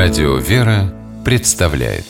Радио 0.00 0.36
«Вера» 0.36 0.94
представляет 1.24 2.04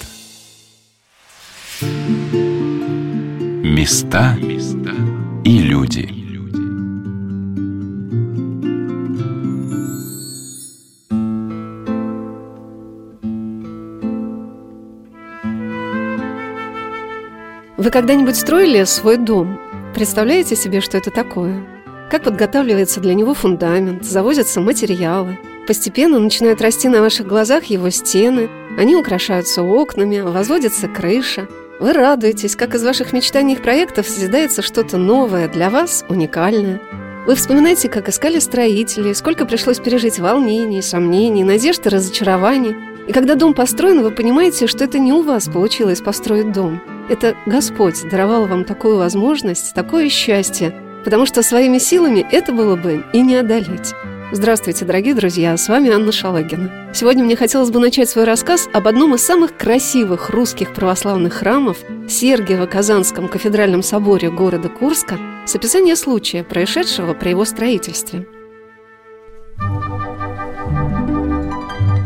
Места 3.64 4.36
и 5.42 5.58
люди 5.62 6.06
Вы 17.78 17.90
когда-нибудь 17.90 18.36
строили 18.36 18.84
свой 18.84 19.16
дом? 19.16 19.58
Представляете 19.94 20.56
себе, 20.56 20.82
что 20.82 20.98
это 20.98 21.10
такое? 21.10 21.64
Как 22.10 22.24
подготавливается 22.24 23.00
для 23.00 23.14
него 23.14 23.32
фундамент, 23.32 24.04
завозятся 24.04 24.60
материалы– 24.60 25.38
Постепенно 25.68 26.18
начинают 26.18 26.62
расти 26.62 26.88
на 26.88 27.02
ваших 27.02 27.26
глазах 27.26 27.64
его 27.64 27.90
стены, 27.90 28.48
они 28.78 28.96
украшаются 28.96 29.62
окнами, 29.62 30.20
возводится 30.20 30.88
крыша. 30.88 31.46
Вы 31.78 31.92
радуетесь, 31.92 32.56
как 32.56 32.74
из 32.74 32.82
ваших 32.82 33.12
мечтаний 33.12 33.54
и 33.54 33.58
проектов 33.58 34.08
созидается 34.08 34.62
что-то 34.62 34.96
новое 34.96 35.46
для 35.46 35.68
вас, 35.68 36.06
уникальное. 36.08 36.80
Вы 37.26 37.34
вспоминаете, 37.34 37.90
как 37.90 38.08
искали 38.08 38.38
строителей, 38.38 39.14
сколько 39.14 39.44
пришлось 39.44 39.78
пережить 39.78 40.18
волнений, 40.18 40.80
сомнений, 40.80 41.44
надежд 41.44 41.84
и 41.84 41.90
разочарований. 41.90 42.74
И 43.06 43.12
когда 43.12 43.34
дом 43.34 43.52
построен, 43.52 44.02
вы 44.02 44.10
понимаете, 44.10 44.68
что 44.68 44.84
это 44.84 44.98
не 44.98 45.12
у 45.12 45.20
вас 45.20 45.50
получилось 45.50 46.00
построить 46.00 46.50
дом. 46.50 46.80
Это 47.10 47.36
Господь 47.44 48.08
даровал 48.08 48.46
вам 48.46 48.64
такую 48.64 48.96
возможность, 48.96 49.74
такое 49.74 50.08
счастье, 50.08 50.74
потому 51.04 51.26
что 51.26 51.42
своими 51.42 51.76
силами 51.76 52.26
это 52.32 52.52
было 52.52 52.74
бы 52.74 53.04
и 53.12 53.20
не 53.20 53.36
одолеть. 53.36 53.92
Здравствуйте, 54.30 54.84
дорогие 54.84 55.14
друзья, 55.14 55.56
с 55.56 55.68
вами 55.68 55.90
Анна 55.90 56.12
Шалагина. 56.12 56.90
Сегодня 56.92 57.24
мне 57.24 57.34
хотелось 57.34 57.70
бы 57.70 57.80
начать 57.80 58.10
свой 58.10 58.26
рассказ 58.26 58.68
об 58.74 58.86
одном 58.86 59.14
из 59.14 59.24
самых 59.24 59.56
красивых 59.56 60.28
русских 60.28 60.74
православных 60.74 61.32
храмов 61.32 61.78
Сергиево-Казанском 62.06 63.28
кафедральном 63.28 63.82
соборе 63.82 64.30
города 64.30 64.68
Курска 64.68 65.18
с 65.46 65.56
описания 65.56 65.96
случая, 65.96 66.44
происшедшего 66.44 67.14
при 67.14 67.30
его 67.30 67.46
строительстве. 67.46 68.26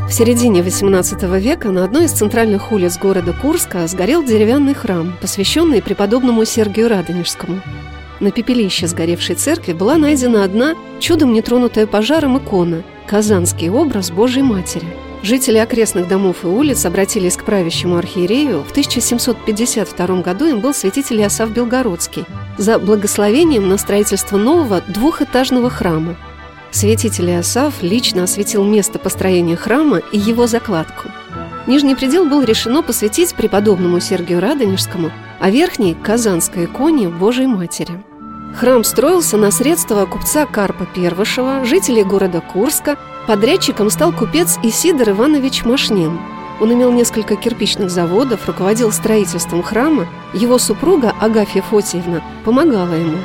В 0.09 0.13
середине 0.13 0.61
XVIII 0.61 1.41
века 1.41 1.73
на 1.73 1.83
одной 1.83 2.05
из 2.05 2.13
центральных 2.13 2.71
улиц 2.71 2.99
города 2.99 3.33
Курска 3.33 3.85
сгорел 3.89 4.23
деревянный 4.23 4.75
храм, 4.75 5.13
посвященный 5.21 5.83
преподобному 5.83 6.45
Сергию 6.45 6.89
Радонежскому. 6.89 7.61
На 8.23 8.31
пепелище 8.31 8.87
сгоревшей 8.87 9.35
церкви 9.35 9.73
была 9.73 9.97
найдена 9.97 10.45
одна, 10.45 10.77
чудом 11.01 11.33
не 11.33 11.43
тронутая 11.43 11.89
пожаром 11.89 12.39
икона– 12.39 12.85
Казанский 13.09 13.69
образ 13.69 14.13
Божьей 14.13 14.45
Матери. 14.45 14.87
Жители 15.25 15.59
окрестных 15.59 16.07
домов 16.07 16.45
и 16.45 16.47
улиц 16.47 16.87
обратились 16.87 17.37
к 17.37 17.43
правящему 17.43 17.97
архиерею. 17.97 18.63
В 18.63 18.71
1752 18.71 20.23
году 20.23 20.47
им 20.47 20.61
был 20.61 20.73
святитель 20.73 21.21
Иосаф 21.21 21.51
Белгородский 21.51 22.25
за 22.59 22.79
благословением 22.79 23.69
на 23.69 23.77
строительство 23.77 24.37
нового 24.37 24.83
двухэтажного 24.87 25.69
храма. 25.69 26.15
Святитель 26.71 27.29
Иосаф 27.31 27.83
лично 27.83 28.23
осветил 28.23 28.63
место 28.63 29.01
построения 29.01 29.57
храма 29.57 30.01
и 30.13 30.19
его 30.19 30.47
закладку. 30.47 31.09
Нижний 31.67 31.97
предел 31.97 32.27
был 32.27 32.45
решено 32.45 32.85
посвятить 32.85 33.35
преподобному 33.35 33.99
Сергию 33.99 34.39
Радонежскому, 34.39 35.11
а 35.41 35.51
верхний– 35.51 35.97
Казанской 36.05 36.67
иконе 36.67 37.09
Божьей 37.09 37.49
Матери– 37.49 38.01
Храм 38.55 38.85
строился 38.85 39.37
на 39.37 39.51
средства 39.51 40.05
купца 40.07 40.47
Карпа 40.47 40.85
Первышева, 40.85 41.65
жителей 41.65 42.05
города 42.05 42.41
Курска. 42.41 42.99
Подрядчиком 43.27 43.89
стал 43.89 44.13
купец 44.13 44.59
Исидор 44.63 45.11
Иванович 45.11 45.65
Машнин. 45.65 46.19
Он 46.61 46.73
имел 46.73 46.93
несколько 46.93 47.35
кирпичных 47.35 47.91
заводов, 47.91 48.47
руководил 48.47 48.93
строительством 48.93 49.63
храма. 49.63 50.07
Его 50.35 50.59
супруга 50.59 51.15
Агафья 51.19 51.63
Фотиевна 51.63 52.23
помогала 52.45 52.93
ему. 52.93 53.19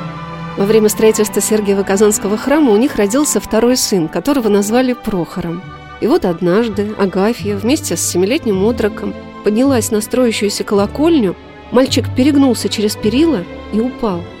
Во 0.56 0.64
время 0.64 0.88
строительства 0.88 1.40
Сергиево-Казанского 1.40 2.36
храма 2.36 2.72
у 2.72 2.76
них 2.76 2.96
родился 2.96 3.38
второй 3.38 3.76
сын, 3.76 4.08
которого 4.08 4.48
назвали 4.48 4.94
Прохором. 4.94 5.62
И 6.00 6.06
вот 6.06 6.24
однажды 6.24 6.94
Агафья 6.98 7.56
вместе 7.56 7.96
с 7.96 8.00
семилетним 8.00 8.64
отроком 8.64 9.14
поднялась 9.44 9.90
на 9.90 10.00
строящуюся 10.00 10.64
колокольню, 10.64 11.36
мальчик 11.70 12.06
перегнулся 12.16 12.68
через 12.68 12.96
перила 12.96 13.44
и 13.72 13.80
упал– 13.80 14.22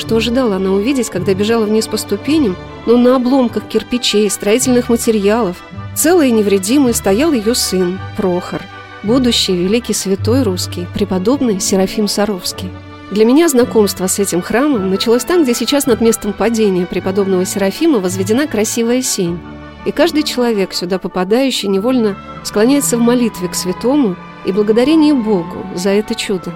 что 0.00 0.16
ожидала 0.16 0.56
она 0.56 0.70
увидеть, 0.70 1.10
когда 1.10 1.34
бежала 1.34 1.64
вниз 1.64 1.86
по 1.86 1.96
ступеням, 1.96 2.56
но 2.86 2.96
на 2.96 3.16
обломках 3.16 3.68
кирпичей, 3.68 4.28
строительных 4.30 4.88
материалов, 4.88 5.62
целый 5.94 6.30
и 6.30 6.32
невредимый 6.32 6.94
стоял 6.94 7.32
ее 7.32 7.54
сын, 7.54 8.00
Прохор, 8.16 8.62
будущий 9.02 9.54
великий 9.54 9.92
святой 9.92 10.42
русский, 10.42 10.86
преподобный 10.94 11.60
Серафим 11.60 12.08
Саровский. 12.08 12.70
Для 13.10 13.24
меня 13.24 13.48
знакомство 13.48 14.06
с 14.06 14.18
этим 14.18 14.40
храмом 14.40 14.88
началось 14.88 15.24
там, 15.24 15.42
где 15.42 15.52
сейчас 15.52 15.86
над 15.86 16.00
местом 16.00 16.32
падения 16.32 16.86
преподобного 16.86 17.44
Серафима 17.44 17.98
возведена 17.98 18.46
красивая 18.46 19.02
сень. 19.02 19.38
И 19.84 19.92
каждый 19.92 20.22
человек, 20.22 20.72
сюда 20.72 20.98
попадающий, 20.98 21.68
невольно 21.68 22.16
склоняется 22.44 22.96
в 22.96 23.00
молитве 23.00 23.48
к 23.48 23.54
святому 23.54 24.16
и 24.46 24.52
благодарении 24.52 25.12
Богу 25.12 25.66
за 25.74 25.90
это 25.90 26.14
чудо. 26.14 26.54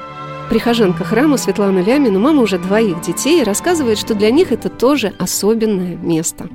Прихожанка 0.51 1.05
храма 1.05 1.37
Светлана 1.37 1.81
Лямина, 1.81 2.19
мама 2.19 2.43
уже 2.43 2.59
двоих 2.59 3.01
детей, 3.01 3.43
рассказывает, 3.43 3.99
что 3.99 4.15
для 4.15 4.31
них 4.31 4.53
это 4.53 4.69
тоже 4.69 5.13
особенное 5.19 5.97
место 5.97 6.49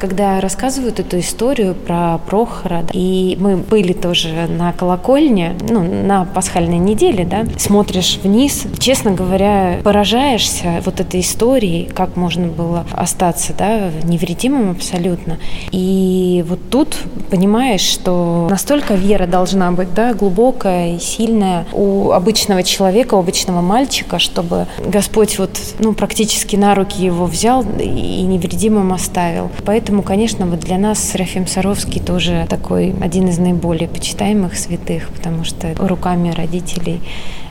когда 0.00 0.40
рассказывают 0.40 0.98
эту 0.98 1.20
историю 1.20 1.74
про 1.74 2.18
Прохора, 2.18 2.82
да, 2.82 2.90
и 2.92 3.36
мы 3.38 3.56
были 3.56 3.92
тоже 3.92 4.46
на 4.48 4.72
колокольне, 4.72 5.54
ну, 5.68 5.82
на 5.82 6.24
пасхальной 6.24 6.78
неделе, 6.78 7.24
да, 7.24 7.44
смотришь 7.58 8.18
вниз, 8.22 8.64
честно 8.78 9.12
говоря, 9.12 9.78
поражаешься 9.84 10.82
вот 10.84 11.00
этой 11.00 11.20
историей, 11.20 11.84
как 11.84 12.16
можно 12.16 12.48
было 12.48 12.86
остаться, 12.92 13.52
да, 13.56 13.90
невредимым 14.04 14.70
абсолютно. 14.70 15.38
И 15.70 16.44
вот 16.48 16.58
тут 16.70 16.96
понимаешь, 17.30 17.82
что 17.82 18.48
настолько 18.50 18.94
вера 18.94 19.26
должна 19.26 19.70
быть, 19.70 19.92
да, 19.94 20.14
глубокая 20.14 20.96
и 20.96 20.98
сильная 20.98 21.66
у 21.72 22.10
обычного 22.12 22.62
человека, 22.62 23.14
у 23.14 23.18
обычного 23.18 23.60
мальчика, 23.60 24.18
чтобы 24.18 24.66
Господь 24.78 25.38
вот, 25.38 25.50
ну, 25.78 25.92
практически 25.92 26.56
на 26.56 26.74
руки 26.74 27.04
его 27.04 27.26
взял 27.26 27.62
и 27.78 28.22
невредимым 28.22 28.92
оставил. 28.94 29.50
Поэтому 29.66 29.89
Поэтому, 29.90 30.04
конечно, 30.04 30.46
вот 30.46 30.60
для 30.60 30.78
нас 30.78 31.02
Серафим 31.02 31.48
Саровский 31.48 32.00
тоже 32.00 32.46
такой 32.48 32.94
один 33.00 33.26
из 33.26 33.38
наиболее 33.38 33.88
почитаемых 33.88 34.56
святых, 34.56 35.08
потому 35.08 35.42
что 35.42 35.74
руками 35.74 36.30
родителей 36.30 37.00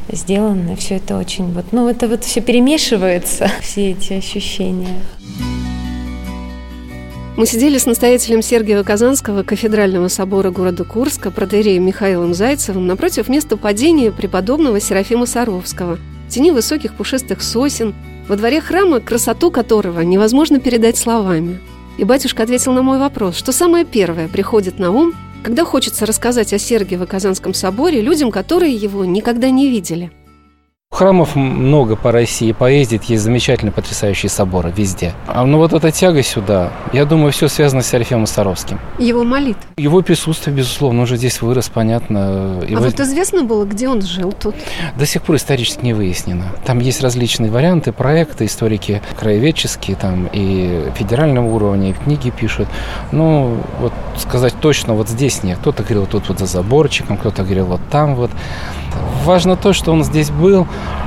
сделано. 0.10 0.78
Все 0.78 0.96
это 0.96 1.18
очень 1.18 1.52
вот, 1.52 1.66
ну 1.74 1.90
это 1.90 2.08
вот 2.08 2.24
все 2.24 2.40
перемешивается, 2.40 3.52
все 3.62 3.92
эти 3.92 4.14
ощущения. 4.14 5.02
Мы 7.36 7.46
сидели 7.46 7.78
с 7.78 7.86
настоятелем 7.86 8.42
Сергиева 8.42 8.84
Казанского 8.84 9.44
кафедрального 9.44 10.08
собора 10.08 10.50
города 10.50 10.86
Курска, 10.86 11.32
протеереем 11.32 11.86
Михаилом 11.86 12.34
Зайцевым, 12.34 12.88
напротив 12.88 13.28
места 13.28 13.58
падения 13.58 14.14
преподобного 14.14 14.80
Серафима 14.80 15.26
Саровского, 15.26 16.00
в 16.30 16.32
тени 16.32 16.52
высоких 16.52 16.94
пушистых 16.94 17.44
сосен, 17.44 17.94
во 18.30 18.38
дворе 18.38 18.62
храма, 18.62 19.02
красоту 19.02 19.52
которого 19.52 20.00
невозможно 20.00 20.62
передать 20.62 20.96
словами– 20.96 21.60
и 22.00 22.06
батюшка 22.06 22.44
ответил 22.44 22.72
на 22.72 22.82
мой 22.82 22.98
вопрос, 22.98 23.36
что 23.36 23.52
самое 23.52 23.84
первое 23.84 24.30
приходит 24.30 24.80
на 24.80 24.92
ум, 24.92 25.14
когда 25.44 25.66
хочется 25.66 26.06
рассказать 26.06 26.54
о 26.54 26.58
Сергиево 26.58 27.06
Казанском 27.06 27.54
соборе 27.54 28.02
людям, 28.02 28.32
которые 28.32 28.74
его 28.74 29.04
никогда 29.04 29.50
не 29.50 29.70
видели– 29.70 30.10
Храмов 31.00 31.38
много 31.38 31.96
по 31.96 32.12
России, 32.12 32.52
поездить, 32.52 33.10
есть 33.10 33.24
замечательные, 33.24 33.72
потрясающие 33.72 34.30
соборы 34.30 34.74
везде. 34.76 35.14
А 35.28 35.46
ну 35.46 35.58
вот 35.58 35.72
эта 35.72 35.94
тяга 35.94 36.22
сюда, 36.24 36.74
я 36.92 37.06
думаю, 37.06 37.32
все 37.32 37.48
связано 37.48 37.84
с 37.84 37.88
Серафимом 37.88 38.28
Саровским. 38.28 38.82
Его 38.98 39.24
молитва? 39.24 39.64
Его 39.78 40.02
присутствие, 40.02 40.54
безусловно, 40.54 41.00
он 41.00 41.08
же 41.08 41.16
здесь 41.16 41.42
вырос, 41.42 41.70
понятно. 41.70 42.62
Его... 42.68 42.82
А 42.82 42.84
вот 42.84 43.00
известно 43.00 43.46
было, 43.46 43.64
где 43.64 43.88
он 43.88 44.02
жил 44.02 44.34
тут? 44.34 44.56
До 44.98 45.06
сих 45.06 45.22
пор 45.22 45.38
исторически 45.38 45.86
не 45.86 45.94
выяснено. 45.94 46.48
Там 46.66 46.80
есть 46.80 47.02
различные 47.02 47.50
варианты, 47.50 47.94
проекты, 47.94 48.44
историки 48.44 49.02
краеведческие, 49.18 49.96
там 49.96 50.28
и 50.34 50.92
федерального 50.96 51.48
уровня, 51.48 51.92
и 51.92 51.94
книги 51.94 52.30
пишут. 52.30 52.68
Ну, 53.14 53.56
вот 53.80 53.94
сказать 54.18 54.56
точно, 54.60 54.96
вот 54.96 55.08
здесь 55.08 55.44
нет. 55.44 55.60
Кто-то 55.60 55.84
говорил 55.84 56.08
тут 56.08 56.28
вот 56.28 56.40
за 56.40 56.46
заборчиком, 56.46 57.16
кто-то 57.16 57.44
говорил 57.44 57.68
вот 57.68 57.80
там 57.90 58.16
вот. 58.16 58.32
Важно 59.30 59.56
то, 59.56 59.74
что 59.74 59.92
он 59.92 60.04
здесь 60.04 60.32
был, 60.32 60.66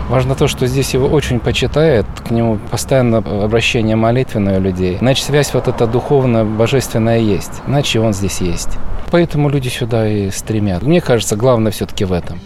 важно 0.09 0.37
то, 0.37 0.47
что 0.47 0.69
здесь 0.69 0.95
его 0.95 1.09
очень 1.09 1.41
почитает, 1.41 2.07
к 2.25 2.31
нему 2.31 2.57
постоянно 2.71 3.19
обращение 3.19 3.97
молитвенное 3.97 4.61
у 4.61 4.63
людей. 4.63 4.97
Значит, 4.99 5.27
связь 5.27 5.53
вот 5.53 5.67
эта 5.67 5.89
духовная, 5.89 6.45
божественная 6.45 7.19
есть, 7.19 7.51
иначе 7.67 7.99
он 7.99 8.13
здесь 8.13 8.41
есть. 8.41 8.79
Поэтому 9.11 9.49
люди 9.49 9.67
сюда 9.67 10.09
и 10.09 10.31
стремят. 10.31 10.85
Мне 10.85 11.01
кажется, 11.01 11.35
главное 11.35 11.73
все-таки 11.73 12.05
в 12.05 12.13
этом. 12.13 12.39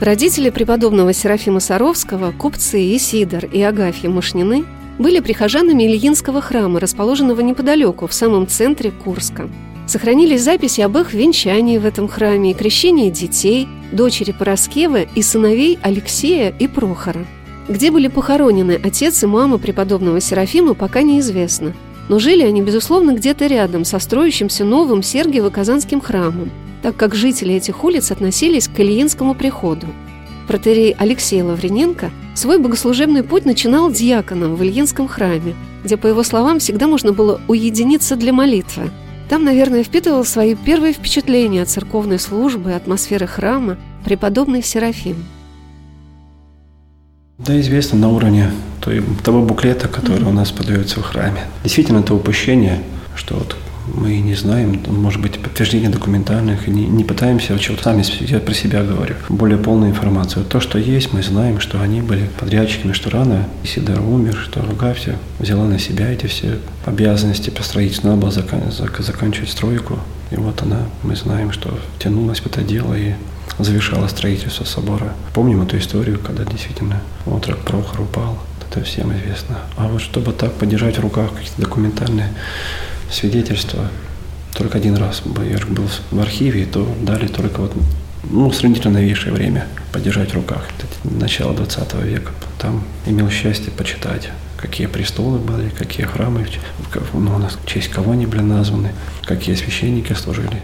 Родители 0.00 0.50
преподобного 0.50 1.12
Серафима 1.12 1.58
Саровского, 1.58 2.30
купцы 2.30 2.94
Исидор 2.96 3.44
и 3.44 3.60
Агафья 3.60 4.08
Мушнины, 4.08 4.64
были 5.00 5.18
прихожанами 5.18 5.82
Ильинского 5.82 6.40
храма, 6.42 6.78
расположенного 6.78 7.40
неподалеку, 7.40 8.06
в 8.06 8.14
самом 8.14 8.46
центре 8.46 8.92
Курска. 8.92 9.48
Сохранились 9.88 10.42
записи 10.42 10.82
об 10.82 10.98
их 10.98 11.14
венчании 11.14 11.78
в 11.78 11.86
этом 11.86 12.08
храме 12.08 12.50
и 12.50 12.54
крещении 12.54 13.08
детей, 13.08 13.66
дочери 13.90 14.32
Пороскевы 14.32 15.08
и 15.14 15.22
сыновей 15.22 15.78
Алексея 15.80 16.54
и 16.58 16.68
Прохора. 16.68 17.24
Где 17.70 17.90
были 17.90 18.08
похоронены 18.08 18.78
отец 18.84 19.22
и 19.22 19.26
мама 19.26 19.56
преподобного 19.56 20.20
Серафима, 20.20 20.74
пока 20.74 21.00
неизвестно. 21.00 21.72
Но 22.10 22.18
жили 22.18 22.42
они, 22.42 22.60
безусловно, 22.60 23.14
где-то 23.14 23.46
рядом 23.46 23.86
со 23.86 23.98
строящимся 23.98 24.62
новым 24.66 25.00
Сергиево-Казанским 25.00 26.02
храмом, 26.02 26.50
так 26.82 26.94
как 26.94 27.14
жители 27.14 27.54
этих 27.54 27.82
улиц 27.82 28.10
относились 28.10 28.68
к 28.68 28.78
Ильинскому 28.78 29.34
приходу. 29.34 29.86
Протерей 30.46 30.94
Алексей 30.98 31.40
Лаврененко 31.40 32.10
свой 32.34 32.58
богослужебный 32.58 33.22
путь 33.22 33.46
начинал 33.46 33.90
дьяконом 33.90 34.54
в 34.54 34.62
Ильинском 34.62 35.08
храме, 35.08 35.54
где, 35.82 35.96
по 35.96 36.06
его 36.06 36.22
словам, 36.22 36.58
всегда 36.58 36.86
можно 36.86 37.14
было 37.14 37.40
уединиться 37.48 38.16
для 38.16 38.34
молитвы– 38.34 38.90
там, 39.28 39.44
наверное, 39.44 39.82
впитывал 39.82 40.24
свои 40.24 40.54
первые 40.54 40.92
впечатления 40.92 41.62
от 41.62 41.68
церковной 41.68 42.18
службы, 42.18 42.72
атмосферы 42.72 43.26
храма 43.26 43.76
преподобный 44.04 44.62
Серафим. 44.62 45.24
Да, 47.38 47.58
известно 47.60 47.98
на 47.98 48.08
уровне 48.08 48.50
того 49.22 49.42
буклета, 49.42 49.86
который 49.86 50.20
mm-hmm. 50.20 50.28
у 50.28 50.32
нас 50.32 50.50
подается 50.50 51.00
в 51.00 51.04
храме. 51.04 51.42
Действительно, 51.62 51.98
это 51.98 52.14
упущение, 52.14 52.82
что 53.14 53.36
вот 53.36 53.56
мы 53.94 54.18
не 54.18 54.34
знаем, 54.34 54.80
может 54.86 55.20
быть, 55.20 55.38
подтверждения 55.38 55.88
документальных, 55.88 56.66
не, 56.68 56.86
не 56.86 57.04
пытаемся, 57.04 57.52
вот 57.52 57.62
чего 57.62 57.76
сами 57.76 58.04
я 58.30 58.40
про 58.40 58.54
себя 58.54 58.82
говорю, 58.82 59.14
более 59.28 59.58
полную 59.58 59.90
информацию. 59.90 60.44
То, 60.44 60.60
что 60.60 60.78
есть, 60.78 61.12
мы 61.12 61.22
знаем, 61.22 61.60
что 61.60 61.80
они 61.80 62.00
были 62.00 62.28
подрядчиками, 62.38 62.92
что 62.92 63.10
рано 63.10 63.48
Сидор 63.64 64.00
умер, 64.00 64.36
что 64.36 64.62
Ругався 64.62 65.16
взяла 65.38 65.64
на 65.64 65.78
себя 65.78 66.10
эти 66.10 66.26
все 66.26 66.58
обязанности 66.84 67.50
по 67.50 67.62
строительству, 67.62 68.08
надо 68.08 68.20
было 68.20 68.30
закан, 68.30 68.70
зак, 68.70 68.98
заканчивать 69.00 69.50
стройку. 69.50 69.98
И 70.30 70.36
вот 70.36 70.62
она, 70.62 70.82
мы 71.02 71.16
знаем, 71.16 71.52
что 71.52 71.78
тянулась 71.98 72.40
в 72.40 72.46
это 72.46 72.62
дело 72.62 72.94
и 72.94 73.14
завершала 73.58 74.08
строительство 74.08 74.64
собора. 74.64 75.14
Помним 75.34 75.62
эту 75.62 75.78
историю, 75.78 76.18
когда 76.18 76.44
действительно 76.44 77.00
отрок 77.26 77.58
Прохор 77.60 78.02
упал. 78.02 78.38
Это 78.70 78.84
всем 78.84 79.12
известно. 79.16 79.58
А 79.76 79.88
вот 79.88 80.02
чтобы 80.02 80.32
так 80.32 80.52
подержать 80.52 80.98
в 80.98 81.00
руках 81.00 81.30
какие-то 81.32 81.62
документальные 81.62 82.28
свидетельство. 83.10 83.88
Только 84.54 84.78
один 84.78 84.96
раз 84.96 85.22
Байерк 85.24 85.68
был 85.68 85.84
в 86.10 86.20
архиве, 86.20 86.62
и 86.62 86.66
то 86.66 86.86
дали 87.02 87.26
только 87.28 87.60
вот, 87.60 87.72
ну, 88.24 88.50
сравнительно 88.52 88.94
новейшее 88.94 89.32
время 89.32 89.66
подержать 89.92 90.30
в 90.30 90.34
руках. 90.34 90.64
Начало 91.04 91.54
20 91.54 91.94
века. 92.04 92.32
Там 92.58 92.82
имел 93.06 93.30
счастье 93.30 93.70
почитать, 93.70 94.30
какие 94.56 94.86
престолы 94.86 95.38
были, 95.38 95.68
какие 95.68 96.06
храмы, 96.06 96.46
ну, 97.12 97.34
у 97.34 97.38
нас 97.38 97.56
в 97.62 97.66
честь 97.66 97.88
кого 97.88 98.12
они 98.12 98.26
были 98.26 98.40
названы, 98.40 98.92
какие 99.24 99.54
священники 99.54 100.12
служили. 100.14 100.62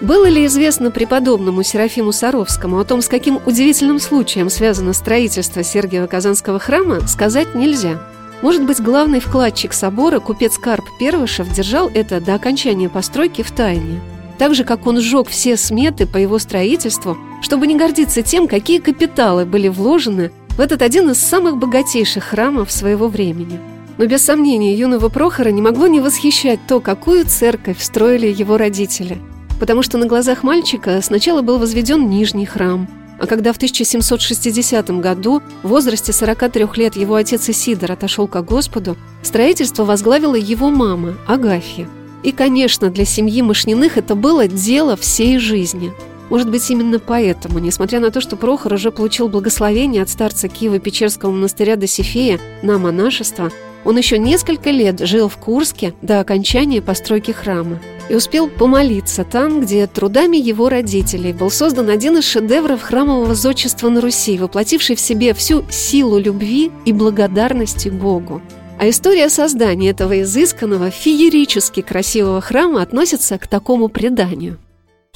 Было 0.00 0.28
ли 0.28 0.44
известно 0.46 0.90
преподобному 0.90 1.62
Серафиму 1.62 2.12
Саровскому 2.12 2.78
о 2.78 2.84
том, 2.84 3.00
с 3.00 3.08
каким 3.08 3.40
удивительным 3.44 3.98
случаем 3.98 4.50
связано 4.50 4.92
строительство 4.92 5.60
Сергиева-Казанского 5.60 6.58
храма, 6.58 7.06
сказать 7.08 7.54
нельзя– 7.54 8.00
может 8.42 8.64
быть, 8.64 8.80
главный 8.80 9.20
вкладчик 9.20 9.72
собора, 9.72 10.20
купец 10.20 10.58
Карп 10.58 10.84
Первышев, 10.98 11.50
держал 11.52 11.90
это 11.92 12.20
до 12.20 12.34
окончания 12.34 12.88
постройки 12.88 13.42
в 13.42 13.50
тайне. 13.50 14.00
Так 14.38 14.54
же, 14.54 14.64
как 14.64 14.86
он 14.86 15.00
сжег 15.00 15.28
все 15.28 15.56
сметы 15.56 16.06
по 16.06 16.18
его 16.18 16.38
строительству, 16.38 17.16
чтобы 17.40 17.66
не 17.66 17.76
гордиться 17.76 18.22
тем, 18.22 18.48
какие 18.48 18.80
капиталы 18.80 19.46
были 19.46 19.68
вложены 19.68 20.30
в 20.50 20.60
этот 20.60 20.82
один 20.82 21.10
из 21.10 21.18
самых 21.18 21.56
богатейших 21.56 22.24
храмов 22.24 22.70
своего 22.70 23.08
времени. 23.08 23.58
Но 23.96 24.04
без 24.04 24.22
сомнения 24.22 24.74
юного 24.74 25.08
Прохора 25.08 25.48
не 25.48 25.62
могло 25.62 25.86
не 25.86 26.00
восхищать 26.00 26.60
то, 26.68 26.80
какую 26.80 27.24
церковь 27.24 27.82
строили 27.82 28.26
его 28.26 28.58
родители. 28.58 29.18
Потому 29.58 29.82
что 29.82 29.96
на 29.96 30.04
глазах 30.04 30.42
мальчика 30.42 31.00
сначала 31.00 31.40
был 31.40 31.58
возведен 31.58 32.10
нижний 32.10 32.44
храм– 32.44 32.86
а 33.18 33.26
когда 33.26 33.52
в 33.52 33.56
1760 33.56 34.90
году 35.00 35.42
в 35.62 35.68
возрасте 35.68 36.12
43 36.12 36.66
лет 36.76 36.96
его 36.96 37.14
отец 37.14 37.48
Исидор 37.48 37.92
отошел 37.92 38.28
к 38.28 38.40
Господу, 38.42 38.96
строительство 39.22 39.84
возглавила 39.84 40.34
его 40.34 40.70
мама 40.70 41.16
Агафья. 41.26 41.88
И, 42.22 42.32
конечно, 42.32 42.90
для 42.90 43.04
семьи 43.04 43.42
Мышниных 43.42 43.98
это 43.98 44.14
было 44.14 44.48
дело 44.48 44.96
всей 44.96 45.38
жизни. 45.38 45.92
Может 46.28 46.50
быть, 46.50 46.68
именно 46.70 46.98
поэтому, 46.98 47.60
несмотря 47.60 48.00
на 48.00 48.10
то, 48.10 48.20
что 48.20 48.36
Прохор 48.36 48.74
уже 48.74 48.90
получил 48.90 49.28
благословение 49.28 50.02
от 50.02 50.08
старца 50.08 50.48
Киева-Печерского 50.48 51.30
монастыря 51.30 51.76
Досифея 51.76 52.40
на 52.62 52.78
монашество, 52.78 53.52
он 53.84 53.96
еще 53.96 54.18
несколько 54.18 54.70
лет 54.70 54.98
жил 54.98 55.28
в 55.28 55.36
Курске 55.36 55.94
до 56.02 56.18
окончания 56.18 56.82
постройки 56.82 57.30
храма 57.30 57.78
и 58.08 58.14
успел 58.14 58.48
помолиться 58.48 59.24
там, 59.24 59.60
где 59.60 59.86
трудами 59.86 60.36
его 60.36 60.68
родителей 60.68 61.32
был 61.32 61.50
создан 61.50 61.90
один 61.90 62.18
из 62.18 62.24
шедевров 62.24 62.82
храмового 62.82 63.34
зодчества 63.34 63.88
на 63.88 64.00
Руси, 64.00 64.38
воплотивший 64.38 64.96
в 64.96 65.00
себе 65.00 65.34
всю 65.34 65.64
силу 65.70 66.18
любви 66.18 66.70
и 66.84 66.92
благодарности 66.92 67.88
Богу. 67.88 68.40
А 68.78 68.88
история 68.88 69.30
создания 69.30 69.90
этого 69.90 70.22
изысканного, 70.22 70.90
феерически 70.90 71.80
красивого 71.80 72.40
храма 72.40 72.82
относится 72.82 73.38
к 73.38 73.46
такому 73.46 73.88
преданию– 73.88 74.58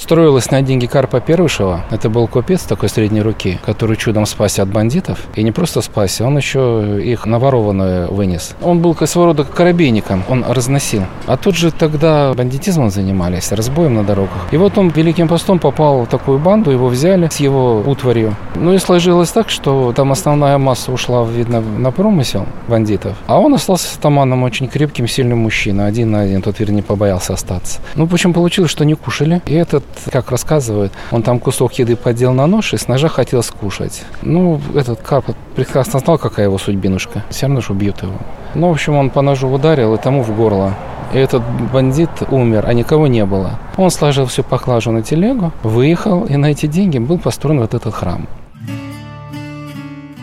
Строилась 0.01 0.51
на 0.51 0.63
деньги 0.63 0.87
Карпа 0.87 1.21
Первышева. 1.21 1.85
Это 1.91 2.09
был 2.09 2.27
купец 2.27 2.63
такой 2.63 2.89
средней 2.89 3.21
руки, 3.21 3.61
который 3.67 3.99
чудом 3.99 4.25
спасся 4.25 4.63
от 4.63 4.71
бандитов. 4.71 5.19
И 5.35 5.43
не 5.43 5.53
просто 5.53 5.83
спасся, 5.83 6.25
он 6.25 6.39
еще 6.39 6.99
их 7.05 7.27
наворованное 7.27 8.07
вынес. 8.07 8.57
Он 8.63 8.81
был 8.81 8.97
своего 8.97 9.27
рода 9.27 9.45
корабейником, 9.45 10.25
он 10.31 10.43
разносил. 10.49 11.03
А 11.27 11.37
тут 11.37 11.55
же 11.55 11.71
тогда 11.71 12.33
бандитизмом 12.33 12.91
занимались, 12.91 13.53
разбоем 13.53 13.95
на 13.95 14.03
дорогах. 14.03 14.49
И 14.53 14.57
вот 14.57 14.79
он 14.79 14.89
Великим 14.89 15.29
постом 15.29 15.59
попал 15.59 16.05
в 16.05 16.09
такую 16.09 16.39
банду, 16.39 16.71
его 16.71 16.89
взяли 16.89 17.29
с 17.31 17.37
его 17.37 17.83
утварью. 17.87 18.35
Ну 18.55 18.73
и 18.73 18.79
сложилось 18.79 19.29
так, 19.29 19.51
что 19.51 19.93
там 19.93 20.13
основная 20.13 20.57
масса 20.57 20.93
ушла, 20.93 21.25
видно, 21.25 21.61
на 21.61 21.93
промысел 21.93 22.47
бандитов. 22.69 23.19
А 23.27 23.39
он 23.39 23.53
остался 23.53 23.87
с 23.87 23.99
атаманом 23.99 24.45
очень 24.45 24.67
крепким, 24.67 25.07
сильным 25.07 25.41
мужчиной, 25.41 25.87
один 25.87 26.11
на 26.11 26.23
один. 26.23 26.41
Тот, 26.41 26.59
вернее, 26.59 26.83
побоялся 26.83 27.35
остаться. 27.35 27.81
Ну, 27.97 28.07
почему 28.07 28.33
получилось, 28.33 28.71
что 28.71 28.87
не 28.87 28.95
кушали. 28.95 29.43
И 29.45 29.55
этот 29.55 29.85
как 30.11 30.31
рассказывают, 30.31 30.93
он 31.11 31.23
там 31.23 31.39
кусок 31.39 31.75
еды 31.75 31.97
подел 31.97 32.33
на 32.33 32.47
нож 32.47 32.75
и 32.75 32.77
с 32.77 32.89
ножа 32.89 33.09
хотел 33.09 33.43
скушать. 33.43 34.03
Ну, 34.23 34.61
этот 34.75 35.01
Карп 35.01 35.37
прекрасно 35.57 35.99
знал, 36.01 36.19
какая 36.19 36.47
его 36.47 36.59
судьбинушка. 36.59 37.25
Все 37.31 37.47
равно 37.47 37.61
же 37.61 37.73
убьют 37.73 38.03
его. 38.03 38.15
Ну, 38.55 38.69
в 38.69 38.73
общем, 38.73 38.97
он 38.97 39.11
по 39.11 39.23
ножу 39.23 39.49
ударил 39.49 39.95
и 39.95 39.99
тому 39.99 40.23
в 40.23 40.35
горло. 40.35 40.75
И 41.13 41.19
этот 41.19 41.43
бандит 41.73 42.11
умер, 42.31 42.65
а 42.67 42.73
никого 42.73 43.07
не 43.07 43.25
было. 43.25 43.59
Он 43.77 43.91
сложил 43.91 44.27
всю 44.27 44.43
поклажу 44.45 44.93
на 44.93 45.03
телегу, 45.03 45.53
выехал, 45.63 46.25
и 46.25 46.37
на 46.37 46.53
эти 46.53 46.67
деньги 46.67 46.99
был 46.99 47.19
построен 47.19 47.61
вот 47.61 47.75
этот 47.75 47.95
храм. 47.95 48.29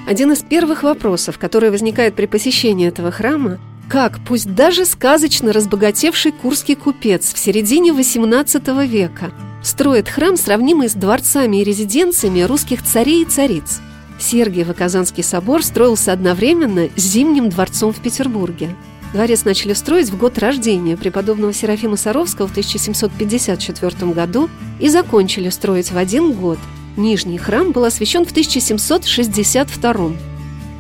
Один 0.08 0.32
из 0.32 0.40
первых 0.40 0.84
вопросов, 0.84 1.38
который 1.38 1.70
возникает 1.70 2.16
при 2.16 2.28
посещении 2.28 2.88
этого 2.88 3.12
храма, 3.12 3.58
как, 3.90 4.20
пусть 4.26 4.54
даже 4.54 4.86
сказочно 4.86 5.52
разбогатевший 5.52 6.32
курский 6.32 6.76
купец 6.76 7.34
в 7.34 7.38
середине 7.38 7.92
XVIII 7.92 8.88
века 8.88 9.32
строит 9.68 10.08
храм, 10.08 10.38
сравнимый 10.38 10.90
с 10.90 10.94
дворцами 10.94 11.58
и 11.58 11.64
резиденциями 11.64 12.42
русских 12.42 12.84
царей 12.84 13.24
и 13.24 13.26
цариц. 13.26 13.82
Сергиево-Казанский 14.18 15.24
собор 15.24 15.62
строился 15.64 16.14
одновременно 16.14 16.90
с 16.96 17.02
Зимним 17.02 17.50
дворцом 17.50 17.94
в 17.94 18.00
Петербурге. 18.00 18.76
Дворец 19.14 19.46
начали 19.46 19.74
строить 19.74 20.10
в 20.10 20.18
год 20.18 20.38
рождения 20.38 20.98
преподобного 20.98 21.54
Серафима 21.54 21.98
Саровского 21.98 22.48
в 22.48 22.52
1754 22.52 24.12
году 24.14 24.50
и 24.80 24.90
закончили 24.90 25.50
строить 25.50 25.92
в 25.92 25.98
один 25.98 26.32
год. 26.32 26.60
Нижний 26.96 27.38
храм 27.38 27.72
был 27.72 27.84
освящен 27.84 28.26
в 28.26 28.32
1762 28.32 30.12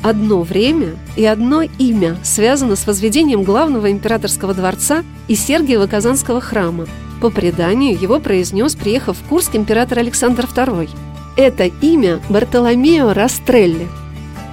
Одно 0.03 0.41
время 0.41 0.95
и 1.15 1.25
одно 1.25 1.63
имя 1.63 2.17
связано 2.23 2.75
с 2.75 2.87
возведением 2.87 3.43
главного 3.43 3.91
императорского 3.91 4.53
дворца 4.53 5.03
и 5.27 5.33
Сергиево-Казанского 5.33 6.39
храма– 6.39 6.87
по 7.17 7.29
преданию, 7.29 7.99
его 7.99 8.19
произнес, 8.19 8.75
приехав 8.75 9.17
в 9.17 9.23
Курск, 9.27 9.55
император 9.55 9.99
Александр 9.99 10.45
II. 10.45 10.89
Это 11.35 11.65
имя 11.65 12.19
Бартоломео 12.29 13.13
Растрелли. 13.13 13.87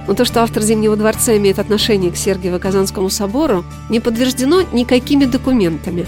Но 0.07 0.13
то, 0.13 0.25
что 0.25 0.43
автор 0.43 0.61
Зимнего 0.61 0.95
дворца 0.95 1.35
имеет 1.37 1.59
отношение 1.59 2.11
к 2.11 2.15
Сергиево-Казанскому 2.15 3.09
собору, 3.09 3.65
не 3.89 3.99
подтверждено 3.99 4.61
никакими 4.71 5.25
документами. 5.25 6.05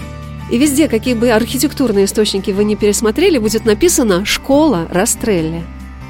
И 0.50 0.56
везде, 0.56 0.88
какие 0.88 1.14
бы 1.14 1.30
архитектурные 1.30 2.06
источники 2.06 2.50
вы 2.50 2.64
не 2.64 2.76
пересмотрели, 2.76 3.38
будет 3.38 3.64
написано 3.64 4.24
«Школа 4.24 4.86
Растрелли». 4.90 5.64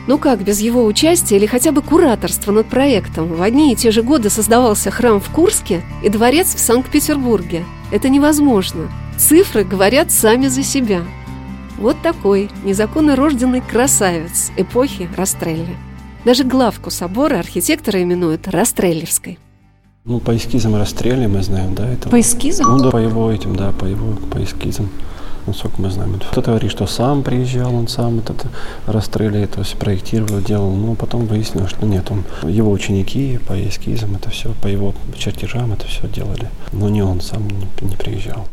Ну 0.06 0.16
как, 0.16 0.42
без 0.42 0.60
его 0.60 0.86
участия 0.86 1.36
или 1.36 1.44
хотя 1.44 1.70
бы 1.70 1.82
кураторства 1.82 2.50
над 2.50 2.66
проектом 2.66 3.28
в 3.28 3.42
одни 3.42 3.72
и 3.72 3.76
те 3.76 3.90
же 3.90 4.02
годы 4.02 4.30
создавался 4.30 4.90
храм 4.90 5.20
в 5.20 5.28
Курске 5.28 5.82
и 6.02 6.08
дворец 6.08 6.54
в 6.54 6.58
Санкт-Петербурге? 6.58 7.66
Это 7.90 8.08
невозможно. 8.08 8.90
Цифры 9.18 9.64
говорят 9.64 10.12
сами 10.12 10.46
за 10.46 10.62
себя. 10.62 11.02
Вот 11.76 12.00
такой 12.02 12.48
незаконно 12.64 13.16
рожденный 13.16 13.60
красавец 13.60 14.52
эпохи 14.56 15.08
Растрелли. 15.16 15.76
Даже 16.24 16.44
главку 16.44 16.90
собора 16.90 17.40
архитекторы 17.40 18.02
именуют 18.02 18.46
Растреллерской. 18.46 19.38
Ну, 20.04 20.20
по 20.20 20.36
эскизам 20.36 20.76
расстреле 20.76 21.26
мы 21.26 21.42
знаем, 21.42 21.74
да? 21.74 21.88
Это... 21.88 22.08
По 22.08 22.20
эскизам? 22.20 22.78
Ну, 22.78 22.84
да, 22.84 22.90
по 22.90 22.96
его 22.96 23.30
этим, 23.30 23.56
да, 23.56 23.72
по 23.72 23.84
его, 23.86 24.12
по 24.30 24.42
эскизам. 24.42 24.88
Ну, 25.48 25.54
сколько 25.54 25.80
мы 25.80 25.90
знаем. 25.90 26.20
Кто-то 26.30 26.50
говорит, 26.50 26.70
что 26.70 26.86
сам 26.86 27.22
приезжал, 27.22 27.74
он 27.74 27.88
сам 27.88 28.18
этот 28.18 28.44
расстреле, 28.86 29.44
это 29.44 29.62
все 29.62 29.78
проектировал, 29.78 30.42
делал. 30.42 30.70
Но 30.74 30.94
потом 30.94 31.24
выяснилось, 31.24 31.70
что 31.70 31.86
нет, 31.86 32.10
он, 32.10 32.24
его 32.46 32.70
ученики 32.70 33.40
по 33.48 33.54
эскизам, 33.54 34.16
это 34.16 34.28
все, 34.28 34.52
по 34.60 34.66
его 34.66 34.94
чертежам 35.16 35.72
это 35.72 35.86
все 35.86 36.06
делали. 36.06 36.50
Но 36.72 36.90
не 36.90 37.00
он 37.00 37.22
сам 37.22 37.48
не, 37.48 37.88
не 37.88 37.96
приезжал. 37.96 38.46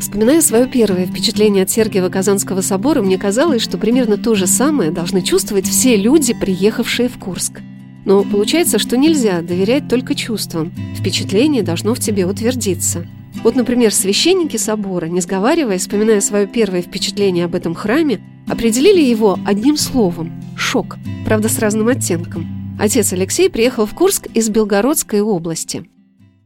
Вспоминая 0.00 0.40
свое 0.40 0.66
первое 0.66 1.04
впечатление 1.04 1.64
от 1.64 1.68
Сергиева-Казанского 1.68 2.62
собора, 2.62 3.02
мне 3.02 3.18
казалось, 3.18 3.60
что 3.60 3.76
примерно 3.76 4.16
то 4.16 4.34
же 4.34 4.46
самое 4.46 4.90
должны 4.90 5.20
чувствовать 5.20 5.66
все 5.68 5.96
люди, 5.96 6.32
приехавшие 6.32 7.10
в 7.10 7.18
Курск. 7.18 7.60
Но 8.06 8.22
получается, 8.22 8.78
что 8.78 8.96
нельзя 8.96 9.42
доверять 9.42 9.88
только 9.88 10.14
чувствам. 10.14 10.72
Впечатление 10.98 11.62
должно 11.62 11.92
в 11.92 12.00
тебе 12.00 12.24
утвердиться. 12.24 13.04
Вот, 13.42 13.56
например, 13.56 13.92
священники 13.94 14.56
собора, 14.56 15.06
не 15.06 15.20
сговариваясь, 15.20 15.82
вспоминая 15.82 16.20
свое 16.20 16.46
первое 16.46 16.82
впечатление 16.82 17.44
об 17.44 17.54
этом 17.54 17.74
храме, 17.74 18.20
определили 18.48 19.00
его 19.00 19.38
одним 19.46 19.76
словом– 19.76 20.32
шок, 20.56 20.98
правда, 21.24 21.48
с 21.48 21.58
разным 21.58 21.88
оттенком. 21.88 22.76
Отец 22.78 23.12
Алексей 23.12 23.48
приехал 23.48 23.86
в 23.86 23.94
Курск 23.94 24.26
из 24.34 24.48
Белгородской 24.48 25.20
области– 25.20 25.88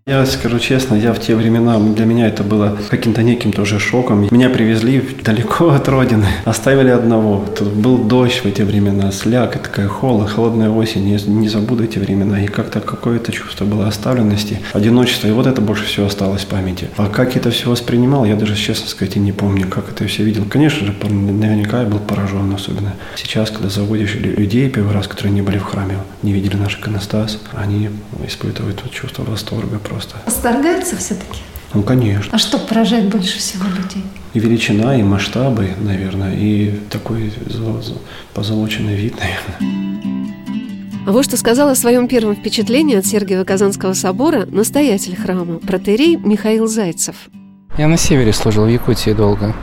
я 0.07 0.27
скажу 0.27 0.59
честно, 0.59 0.97
я 0.97 1.15
в 1.15 1.19
те 1.19 1.35
времена, 1.35 1.79
для 1.79 2.05
меня 2.05 2.29
это 2.29 2.43
было 2.43 2.77
каким-то 2.91 3.23
неким 3.23 3.53
тоже 3.53 3.79
шоком. 3.79 4.29
Меня 4.31 4.51
привезли 4.51 5.03
далеко 5.23 5.71
от 5.75 5.89
родины, 5.89 6.27
оставили 6.45 6.91
одного. 6.91 7.43
Тут 7.59 7.73
был 7.73 7.97
дождь 7.97 8.45
в 8.45 8.45
эти 8.45 8.61
времена, 8.61 9.11
сляг, 9.13 9.57
и 9.57 9.59
такая 9.59 9.89
холод, 9.89 10.29
холодная 10.29 10.69
осень. 10.69 11.09
Я 11.09 11.19
не 11.27 11.49
забуду 11.49 11.85
эти 11.85 11.99
времена. 11.99 12.45
И 12.45 12.49
как-то 12.49 12.81
какое-то 12.81 13.33
чувство 13.33 13.65
было 13.65 13.89
оставленности, 13.89 14.61
одиночества. 14.75 15.29
И 15.29 15.31
вот 15.31 15.47
это 15.47 15.63
больше 15.63 15.87
всего 15.87 16.05
осталось 16.05 16.43
в 16.43 16.49
памяти. 16.49 16.91
А 16.99 17.09
как 17.09 17.35
это 17.35 17.51
все 17.51 17.71
воспринимал, 17.71 18.27
я 18.27 18.37
даже, 18.37 18.57
честно 18.57 18.89
сказать, 18.89 19.17
и 19.17 19.21
не 19.21 19.33
помню, 19.33 19.67
как 19.69 19.89
это 19.89 20.07
все 20.07 20.23
видел. 20.23 20.45
Конечно 20.45 20.87
же, 20.87 20.95
наверняка 21.09 21.81
я 21.81 21.87
был 21.87 21.99
поражен 21.99 22.53
особенно. 22.55 22.93
Сейчас, 23.17 23.51
когда 23.51 23.71
заводишь 23.71 24.17
людей 24.17 24.69
первый 24.69 24.93
раз, 24.93 25.09
которые 25.09 25.33
не 25.33 25.41
были 25.41 25.57
в 25.57 25.65
храме, 25.65 25.97
не 26.23 26.35
видели 26.35 26.57
наш 26.57 26.79
иконостас, 26.79 27.39
они 27.55 27.89
испытывают 28.27 28.83
чувство 28.91 29.25
восторга 29.25 29.79
просто. 29.95 30.17
Восторгаются 30.27 30.97
все-таки? 30.97 31.41
Ну, 31.73 31.83
конечно. 31.83 32.31
А 32.33 32.39
что 32.39 32.59
поражает 32.59 33.09
больше 33.09 33.39
всего 33.39 33.65
людей? 33.69 34.05
И 34.33 34.41
величина, 34.41 34.97
и 34.97 35.03
масштабы, 35.03 35.71
наверное, 35.81 36.35
и 36.35 36.81
такой 36.91 37.33
позолоченный 38.35 38.97
вид, 38.97 39.15
наверное. 39.19 39.85
А 41.07 41.13
вот 41.13 41.25
что 41.25 41.37
сказал 41.37 41.69
о 41.69 41.75
своем 41.75 42.09
первом 42.09 42.35
впечатлении 42.35 42.97
от 42.97 43.05
Сергиево-Казанского 43.05 43.95
собора 43.95 44.47
настоятель 44.47 45.15
храма, 45.15 45.59
протерей 45.59 46.17
Михаил 46.17 46.67
Зайцев. 46.67 47.15
Я 47.79 47.89
на 47.89 47.97
севере 47.97 48.33
служил, 48.33 48.65
в 48.65 48.69
Якутии 48.69 49.13
долго. 49.13 49.55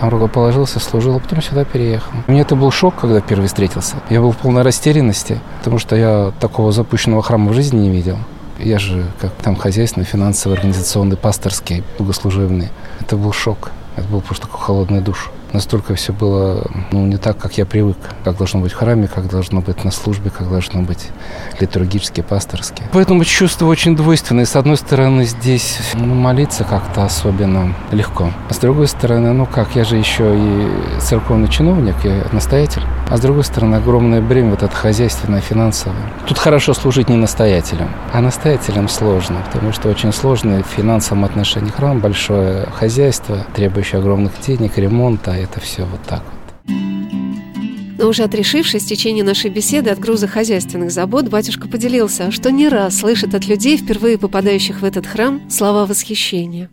Там 0.00 0.08
рукоположился, 0.08 0.80
служил, 0.80 1.16
а 1.16 1.18
потом 1.18 1.42
сюда 1.42 1.64
переехал. 1.64 2.12
Мне 2.26 2.40
это 2.40 2.56
был 2.56 2.70
шок, 2.70 2.94
когда 2.96 3.20
первый 3.20 3.46
встретился. 3.48 3.96
Я 4.08 4.20
был 4.20 4.32
в 4.32 4.36
полной 4.36 4.62
растерянности, 4.62 5.40
потому 5.58 5.78
что 5.78 5.96
я 5.96 6.32
такого 6.40 6.72
запущенного 6.72 7.22
храма 7.22 7.50
в 7.50 7.54
жизни 7.54 7.78
не 7.78 7.90
видел. 7.90 8.18
Я 8.64 8.78
же 8.78 9.04
как 9.20 9.32
там 9.42 9.56
хозяйственный, 9.56 10.06
финансовый, 10.06 10.54
организационный, 10.54 11.18
пасторский, 11.18 11.84
богослужебный. 11.98 12.70
Это 12.98 13.18
был 13.18 13.30
шок. 13.30 13.72
Это 13.94 14.08
был 14.08 14.22
просто 14.22 14.46
такой 14.46 14.60
холодный 14.60 15.02
душ 15.02 15.30
настолько 15.54 15.94
все 15.94 16.12
было 16.12 16.66
ну, 16.90 17.06
не 17.06 17.16
так, 17.16 17.38
как 17.38 17.56
я 17.56 17.64
привык. 17.64 17.96
Как 18.24 18.36
должно 18.36 18.60
быть 18.60 18.72
в 18.72 18.76
храме, 18.76 19.08
как 19.08 19.28
должно 19.28 19.60
быть 19.60 19.84
на 19.84 19.90
службе, 19.90 20.30
как 20.30 20.50
должно 20.50 20.82
быть 20.82 21.08
литургически, 21.60 22.20
пасторски. 22.20 22.82
Поэтому 22.92 23.24
чувство 23.24 23.66
очень 23.66 23.96
двойственное. 23.96 24.44
С 24.44 24.56
одной 24.56 24.76
стороны, 24.76 25.24
здесь 25.24 25.78
ну, 25.94 26.14
молиться 26.14 26.64
как-то 26.64 27.04
особенно 27.04 27.74
легко. 27.92 28.30
А 28.50 28.52
с 28.52 28.58
другой 28.58 28.88
стороны, 28.88 29.32
ну 29.32 29.46
как, 29.46 29.76
я 29.76 29.84
же 29.84 29.96
еще 29.96 30.36
и 30.36 31.00
церковный 31.00 31.48
чиновник, 31.48 31.94
я 32.04 32.26
настоятель. 32.32 32.82
А 33.08 33.16
с 33.16 33.20
другой 33.20 33.44
стороны, 33.44 33.76
огромное 33.76 34.20
бремя 34.20 34.50
вот 34.50 34.62
это 34.62 34.74
хозяйственное, 34.74 35.40
финансовое. 35.40 35.96
Тут 36.26 36.38
хорошо 36.38 36.74
служить 36.74 37.08
не 37.08 37.16
настоятелем, 37.16 37.88
а 38.12 38.20
настоятелем 38.20 38.88
сложно, 38.88 39.36
потому 39.52 39.72
что 39.72 39.88
очень 39.88 40.12
сложный 40.12 40.62
в 40.62 40.66
финансовом 40.66 41.24
отношении 41.24 41.70
храм, 41.70 42.00
большое 42.00 42.66
хозяйство, 42.74 43.46
требующее 43.54 44.00
огромных 44.00 44.32
денег, 44.40 44.78
ремонта, 44.78 45.43
это 45.44 45.60
все 45.60 45.84
вот 45.84 46.02
так 46.02 46.22
вот. 46.22 46.44
Но 47.96 48.08
уже 48.08 48.24
отрешившись 48.24 48.82
в 48.82 48.88
течение 48.88 49.22
нашей 49.22 49.50
беседы 49.50 49.90
от 49.90 50.00
груза 50.00 50.26
хозяйственных 50.26 50.90
забот, 50.90 51.28
батюшка 51.28 51.68
поделился, 51.68 52.32
что 52.32 52.50
не 52.50 52.68
раз 52.68 52.98
слышит 52.98 53.34
от 53.34 53.46
людей, 53.46 53.76
впервые 53.76 54.18
попадающих 54.18 54.80
в 54.80 54.84
этот 54.84 55.06
храм, 55.06 55.48
слова 55.48 55.86
восхищения. 55.86 56.68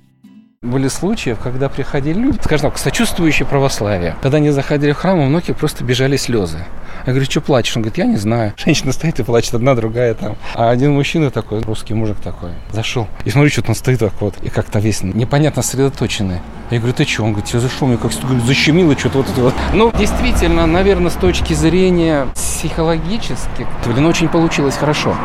Были 0.63 0.87
случаи, 0.89 1.35
когда 1.41 1.69
приходили 1.69 2.19
люди, 2.19 2.39
скажем 2.43 2.69
так, 2.69 2.79
сочувствующие 2.79 3.47
православие. 3.47 4.15
Когда 4.21 4.37
они 4.37 4.51
заходили 4.51 4.91
в 4.91 4.97
храм, 4.97 5.19
у 5.19 5.25
многих 5.25 5.57
просто 5.57 5.83
бежали 5.83 6.17
слезы. 6.17 6.59
Я 7.05 7.13
говорю, 7.13 7.29
что 7.29 7.41
плачешь? 7.41 7.75
Он 7.75 7.81
говорит, 7.81 7.97
я 7.97 8.05
не 8.05 8.17
знаю. 8.17 8.53
Женщина 8.57 8.91
стоит 8.91 9.19
и 9.19 9.23
плачет, 9.23 9.53
одна, 9.55 9.75
другая 9.75 10.13
там. 10.13 10.35
А 10.55 10.69
один 10.69 10.93
мужчина 10.93 11.31
такой, 11.31 11.61
русский 11.61 11.93
мужик 11.93 12.17
такой, 12.23 12.51
зашел. 12.71 13.07
И 13.25 13.29
смотрю, 13.29 13.49
что 13.49 13.63
он 13.67 13.75
стоит 13.75 13.99
так 13.99 14.13
вот, 14.19 14.35
и 14.41 14.49
как-то 14.49 14.79
весь 14.79 15.01
непонятно 15.03 15.61
сосредоточенный. 15.61 16.39
Я 16.69 16.77
говорю, 16.77 16.93
ты 16.93 17.05
что? 17.05 17.23
Он 17.23 17.33
говорит, 17.33 17.53
я 17.53 17.59
зашел, 17.59 17.87
мне 17.87 17.97
как 17.97 18.11
говорит, 18.11 18.45
защемило 18.45 18.97
что-то 18.97 19.19
вот 19.19 19.29
это 19.29 19.41
вот. 19.41 19.53
Ну, 19.73 19.91
действительно, 19.97 20.65
наверное, 20.67 21.11
с 21.11 21.15
точки 21.15 21.53
зрения 21.53 22.27
психологически, 22.33 23.67
блин, 23.85 24.05
очень 24.05 24.29
получилось 24.29 24.75
хорошо. 24.75 25.15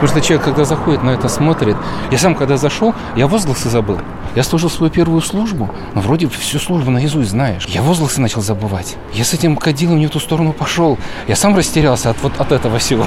Потому 0.00 0.08
что 0.08 0.26
человек, 0.26 0.46
когда 0.46 0.64
заходит 0.64 1.02
на 1.02 1.10
это, 1.10 1.28
смотрит. 1.28 1.76
Я 2.10 2.16
сам, 2.16 2.34
когда 2.34 2.56
зашел, 2.56 2.94
я 3.16 3.26
возгласы 3.26 3.68
забыл. 3.68 3.98
Я 4.34 4.44
служил 4.44 4.70
свою 4.70 4.90
первую 4.90 5.20
службу, 5.20 5.68
но 5.92 6.00
вроде 6.00 6.28
всю 6.28 6.58
службу 6.58 6.90
наизусть 6.90 7.30
знаешь. 7.30 7.66
Я 7.66 7.82
возгласы 7.82 8.20
начал 8.20 8.40
забывать. 8.40 8.96
Я 9.12 9.24
с 9.24 9.34
этим 9.34 9.56
кадилом 9.56 9.98
не 9.98 10.06
в 10.06 10.10
ту 10.10 10.20
сторону 10.20 10.52
пошел. 10.52 10.98
Я 11.26 11.36
сам 11.36 11.56
растерялся 11.56 12.10
от 12.10 12.20
вот 12.22 12.32
от 12.38 12.52
этого 12.52 12.78
всего. 12.78 13.06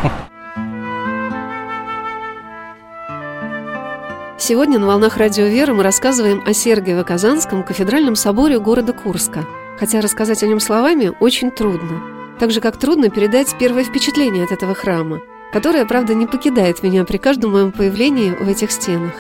Сегодня 4.38 4.78
на 4.78 4.88
«Волнах 4.88 5.16
Радио 5.16 5.46
Веры» 5.46 5.74
мы 5.74 5.84
рассказываем 5.84 6.44
о 6.46 6.50
Сергиево-Казанском 6.50 7.64
кафедральном 7.64 8.16
соборе 8.16 8.60
города 8.60 8.92
Курска. 8.92 9.46
Хотя 9.80 10.02
рассказать 10.02 10.44
о 10.44 10.48
нем 10.48 10.60
словами 10.60 11.14
очень 11.22 11.50
трудно. 11.50 12.02
Так 12.40 12.52
же, 12.52 12.60
как 12.60 12.78
трудно 12.78 13.10
передать 13.10 13.56
первое 13.58 13.86
впечатление 13.86 14.44
от 14.44 14.52
этого 14.52 14.76
храма, 14.76 15.22
которое, 15.54 15.86
правда, 15.86 16.14
не 16.14 16.28
покидает 16.28 16.84
меня 16.84 17.06
при 17.06 17.18
каждом 17.18 17.52
моем 17.52 17.72
появлении 17.72 18.32
в 18.32 18.50
этих 18.50 18.72
стенах. 18.72 19.14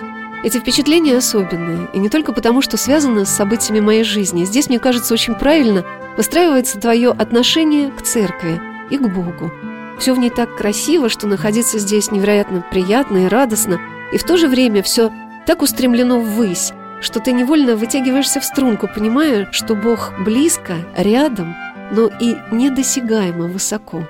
Эти 0.44 0.58
впечатления 0.58 1.15
особенные, 1.15 1.88
и 1.94 2.00
не 2.00 2.10
только 2.10 2.34
потому, 2.34 2.62
что 2.62 2.75
связаны 2.75 3.25
с 3.25 3.30
событиями 3.30 3.80
моей 3.80 4.03
жизни. 4.03 4.44
Здесь, 4.44 4.68
мне 4.68 4.77
кажется, 4.77 5.13
очень 5.13 5.36
правильно 5.36 5.86
выстраивается 6.17 6.79
твое 6.79 7.12
отношение 7.12 7.91
к 7.91 8.01
церкви 8.01 8.62
и 8.89 8.98
к 8.98 9.08
Богу. 9.08 9.51
Все 10.00 10.13
в 10.13 10.20
ней 10.20 10.29
так 10.29 10.55
красиво, 10.55 11.10
что 11.10 11.27
находиться 11.27 11.79
здесь 11.79 12.12
невероятно 12.12 12.65
приятно 12.72 13.25
и 13.25 13.27
радостно, 13.27 13.79
и 14.12 14.17
в 14.17 14.24
то 14.24 14.38
же 14.38 14.48
время 14.48 14.84
все 14.84 15.12
так 15.46 15.62
устремлено 15.62 16.20
ввысь, 16.20 16.74
что 17.01 17.20
ты 17.20 17.32
невольно 17.32 17.75
вытягиваешься 17.75 18.39
в 18.39 18.46
струнку, 18.46 18.88
понимая, 18.93 19.50
что 19.51 19.75
Бог 19.75 20.13
близко, 20.24 20.75
рядом, 20.98 21.55
но 21.91 22.10
и 22.20 22.36
недосягаемо 22.51 23.48
высоко. 23.48 24.08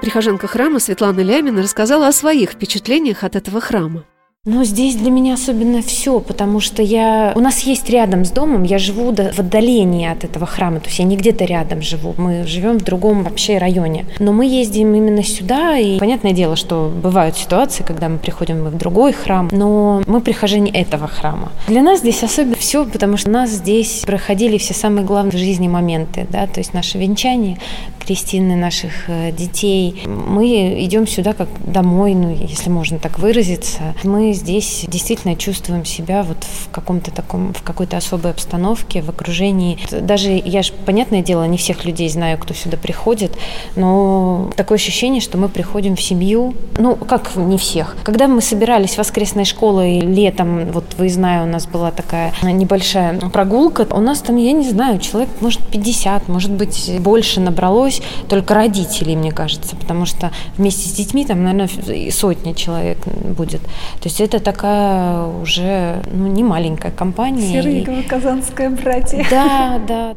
Прихожанка 0.00 0.46
храма 0.46 0.80
Светлана 0.80 1.20
Лямина 1.20 1.62
рассказала 1.62 2.08
о 2.08 2.12
своих 2.12 2.50
впечатлениях 2.52 3.24
от 3.24 3.36
этого 3.36 3.60
храма. 3.60 4.04
Но 4.46 4.62
здесь 4.64 4.96
для 4.96 5.10
меня 5.10 5.34
особенно 5.34 5.80
все, 5.80 6.20
потому 6.20 6.60
что 6.60 6.82
я... 6.82 7.32
У 7.34 7.40
нас 7.40 7.60
есть 7.60 7.88
рядом 7.88 8.26
с 8.26 8.30
домом, 8.30 8.62
я 8.64 8.76
живу 8.76 9.10
в 9.10 9.38
отдалении 9.38 10.06
от 10.06 10.22
этого 10.24 10.44
храма, 10.44 10.80
то 10.80 10.88
есть 10.88 10.98
я 10.98 11.06
не 11.06 11.16
где-то 11.16 11.46
рядом 11.46 11.80
живу, 11.80 12.14
мы 12.18 12.46
живем 12.46 12.78
в 12.78 12.84
другом 12.84 13.22
вообще 13.22 13.56
районе. 13.56 14.04
Но 14.18 14.32
мы 14.32 14.44
ездим 14.44 14.94
именно 14.94 15.22
сюда, 15.22 15.78
и 15.78 15.98
понятное 15.98 16.32
дело, 16.32 16.56
что 16.56 16.92
бывают 16.94 17.38
ситуации, 17.38 17.84
когда 17.84 18.10
мы 18.10 18.18
приходим 18.18 18.64
в 18.64 18.76
другой 18.76 19.14
храм, 19.14 19.48
но 19.50 20.02
мы 20.06 20.20
прихожане 20.20 20.70
этого 20.72 21.06
храма. 21.06 21.50
Для 21.66 21.80
нас 21.80 22.00
здесь 22.00 22.22
особенно 22.22 22.56
все, 22.56 22.84
потому 22.84 23.16
что 23.16 23.30
у 23.30 23.32
нас 23.32 23.48
здесь 23.48 24.02
проходили 24.04 24.58
все 24.58 24.74
самые 24.74 25.06
главные 25.06 25.32
в 25.32 25.38
жизни 25.38 25.68
моменты, 25.68 26.26
да, 26.28 26.46
то 26.46 26.60
есть 26.60 26.74
наше 26.74 26.98
венчание, 26.98 27.56
крестины 27.98 28.56
наших 28.56 29.08
э, 29.08 29.32
детей. 29.32 30.02
Мы 30.06 30.84
идем 30.84 31.06
сюда 31.06 31.32
как 31.32 31.48
домой, 31.64 32.14
ну, 32.14 32.36
если 32.38 32.68
можно 32.68 32.98
так 32.98 33.18
выразиться. 33.18 33.94
Мы 34.04 34.33
здесь 34.34 34.84
действительно 34.88 35.36
чувствуем 35.36 35.84
себя 35.84 36.22
вот 36.22 36.44
в 36.44 36.70
каком-то 36.70 37.10
таком, 37.10 37.52
в 37.52 37.62
какой-то 37.62 37.96
особой 37.96 38.30
обстановке, 38.30 39.02
в 39.02 39.08
окружении. 39.08 39.78
Даже 39.90 40.30
я 40.30 40.62
же, 40.62 40.72
понятное 40.86 41.22
дело, 41.22 41.44
не 41.44 41.56
всех 41.56 41.84
людей 41.84 42.08
знаю, 42.08 42.38
кто 42.38 42.54
сюда 42.54 42.76
приходит, 42.76 43.32
но 43.76 44.50
такое 44.56 44.76
ощущение, 44.76 45.20
что 45.20 45.38
мы 45.38 45.48
приходим 45.48 45.96
в 45.96 46.02
семью. 46.02 46.54
Ну, 46.78 46.96
как 46.96 47.36
не 47.36 47.58
всех. 47.58 47.96
Когда 48.02 48.28
мы 48.28 48.40
собирались 48.40 48.94
в 48.94 48.98
воскресной 48.98 49.44
школой 49.44 50.00
летом, 50.00 50.70
вот 50.72 50.84
выездная 50.98 51.42
у 51.42 51.46
нас 51.46 51.66
была 51.66 51.90
такая 51.90 52.32
небольшая 52.42 53.18
прогулка, 53.30 53.86
у 53.90 54.00
нас 54.00 54.20
там, 54.20 54.36
я 54.36 54.52
не 54.52 54.68
знаю, 54.68 54.98
человек, 54.98 55.30
может, 55.40 55.60
50, 55.68 56.28
может 56.28 56.50
быть, 56.50 56.90
больше 57.00 57.40
набралось 57.40 58.02
только 58.28 58.54
родителей, 58.54 59.16
мне 59.16 59.32
кажется, 59.32 59.76
потому 59.76 60.06
что 60.06 60.32
вместе 60.56 60.88
с 60.88 60.92
детьми 60.92 61.24
там, 61.24 61.44
наверное, 61.44 62.10
сотни 62.10 62.52
человек 62.52 62.98
будет. 63.06 63.62
То 63.62 64.04
есть 64.04 64.20
это 64.24 64.40
такая 64.40 65.24
уже 65.26 66.02
ну, 66.12 66.26
не 66.26 66.42
маленькая 66.42 66.90
компания. 66.90 67.62
Серыгово-казанское 67.62 68.70
братья. 68.70 69.26
Да, 69.30 69.80
да. 69.86 70.16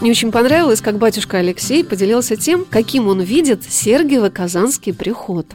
Мне 0.00 0.12
очень 0.12 0.32
понравилось, 0.32 0.80
как 0.80 0.96
батюшка 0.96 1.38
Алексей 1.38 1.84
поделился 1.84 2.36
тем, 2.36 2.64
каким 2.64 3.08
он 3.08 3.20
видит 3.20 3.64
Сергиево-Казанский 3.64 4.94
приход. 4.94 5.46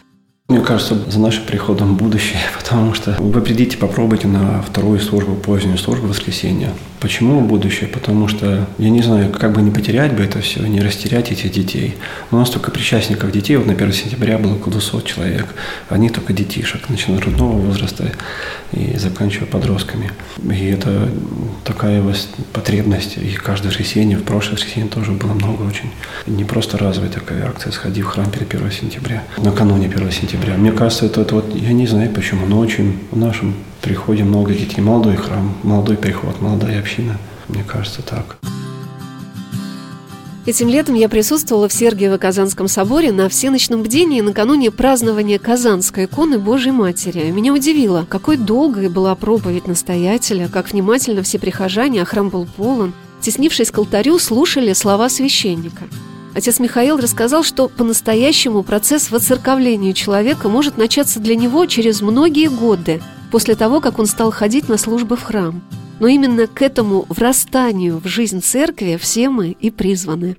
Мне 0.48 0.62
кажется, 0.62 0.96
за 1.10 1.20
нашим 1.20 1.46
приходом 1.46 1.98
будущее, 1.98 2.39
потому 2.58 2.94
что 2.94 3.15
вы 3.20 3.41
придите, 3.41 3.77
попробуйте 3.77 4.27
на 4.27 4.62
вторую 4.62 5.00
службу, 5.00 5.36
позднюю 5.36 5.77
службу 5.77 6.08
воскресенья. 6.08 6.72
Почему 7.05 7.39
будущее? 7.41 7.88
Потому 7.88 8.27
что, 8.27 8.65
я 8.79 8.89
не 8.89 9.03
знаю, 9.03 9.31
как 9.31 9.53
бы 9.53 9.62
не 9.62 9.69
потерять 9.69 10.13
бы 10.13 10.24
это 10.24 10.41
все, 10.41 10.65
не 10.65 10.81
растерять 10.81 11.31
этих 11.31 11.51
детей. 11.51 11.93
У 12.31 12.35
нас 12.35 12.50
только 12.50 12.71
причастников 12.71 13.31
детей, 13.31 13.57
вот 13.57 13.67
на 13.67 13.74
1 13.74 13.93
сентября 13.93 14.39
было 14.39 14.55
около 14.55 14.71
200 14.71 15.05
человек. 15.05 15.45
Они 15.88 16.09
только 16.09 16.33
детишек, 16.33 16.89
начиная 16.89 17.19
с 17.19 17.24
родного 17.24 17.59
возраста 17.59 18.12
и 18.71 18.97
заканчивая 18.97 19.45
подростками. 19.45 20.09
И 20.51 20.65
это 20.65 21.07
такая 21.63 22.03
потребность. 22.53 23.17
И 23.17 23.35
каждое 23.35 23.67
воскресенье, 23.67 24.17
в 24.17 24.24
прошлое 24.24 24.55
воскресенье 24.55 24.89
тоже 24.89 25.12
было 25.12 25.33
много 25.33 25.62
очень. 25.62 25.91
Не 26.25 26.43
просто 26.43 26.79
разовая 26.79 27.12
такая 27.12 27.47
акция 27.47 27.71
«Сходи 27.71 28.01
в 28.01 28.07
храм 28.07 28.31
перед 28.31 28.51
1 28.51 28.71
сентября», 28.71 29.24
накануне 29.38 29.85
1 29.85 30.12
сентября. 30.12 30.55
Мне 30.55 30.71
кажется, 30.71 31.05
это, 31.05 31.21
это 31.21 31.35
вот, 31.35 31.55
я 31.55 31.71
не 31.71 31.85
знаю 31.85 32.09
почему, 32.09 32.47
но 32.47 32.57
очень 32.57 32.97
в 33.12 33.17
нашем 33.19 33.53
приходе 33.82 34.24
много 34.24 34.53
детей. 34.53 34.82
Молодой 34.82 35.15
храм, 35.15 35.53
молодой 35.63 35.98
приход, 35.98 36.41
молодая 36.41 36.79
община. 36.79 37.17
Мне 37.48 37.63
кажется, 37.63 38.01
так. 38.01 38.38
Этим 40.46 40.67
летом 40.70 40.94
я 40.94 41.10
присутствовала 41.10 41.67
в 41.67 41.72
Сергиево-Казанском 41.72 42.67
соборе 42.67 43.12
на 43.12 43.29
всеночном 43.29 43.82
бдении 43.82 44.22
накануне 44.22 44.70
празднования 44.70 45.39
Казанской 45.39 46.05
иконы 46.05 46.38
Божьей 46.38 46.72
Матери. 46.72 47.32
Меня 47.32 47.51
удивило, 47.51 48.05
какой 48.08 48.38
долгой 48.38 48.89
была 48.89 49.15
проповедь 49.15 49.67
настоятеля, 49.67 50.48
как 50.48 50.72
внимательно 50.72 51.24
все 51.24 51.39
прихожане, 51.39 52.03
а 52.03 52.05
храм 52.05 52.29
был 52.29 52.46
полон, 52.58 52.94
теснившись 53.22 53.72
к 53.72 53.77
алтарю, 53.79 54.20
слушали 54.20 54.74
слова 54.74 55.10
священника. 55.10 55.86
Отец 56.36 56.60
Михаил 56.60 56.98
рассказал, 56.98 57.44
что 57.44 57.70
по-настоящему 57.70 58.62
процесс 58.62 59.10
воцерковления 59.10 59.94
человека 59.94 60.50
может 60.50 60.77
начаться 60.77 61.22
для 61.22 61.34
него 61.38 61.65
через 61.65 62.01
многие 62.01 62.50
годы, 62.50 63.01
после 63.32 63.56
того, 63.56 63.80
как 63.80 64.00
он 64.00 64.06
стал 64.06 64.32
ходить 64.32 64.68
на 64.68 64.77
службы 64.77 65.15
в 65.15 65.24
храм. 65.24 65.63
Но 66.01 66.08
именно 66.08 66.48
к 66.48 66.62
этому 66.62 67.06
врастанию 67.08 68.01
в 68.04 68.08
жизнь 68.08 68.42
церкви 68.42 69.00
все 69.01 69.30
мы 69.30 69.51
и 69.51 69.72
призваны. 69.72 70.36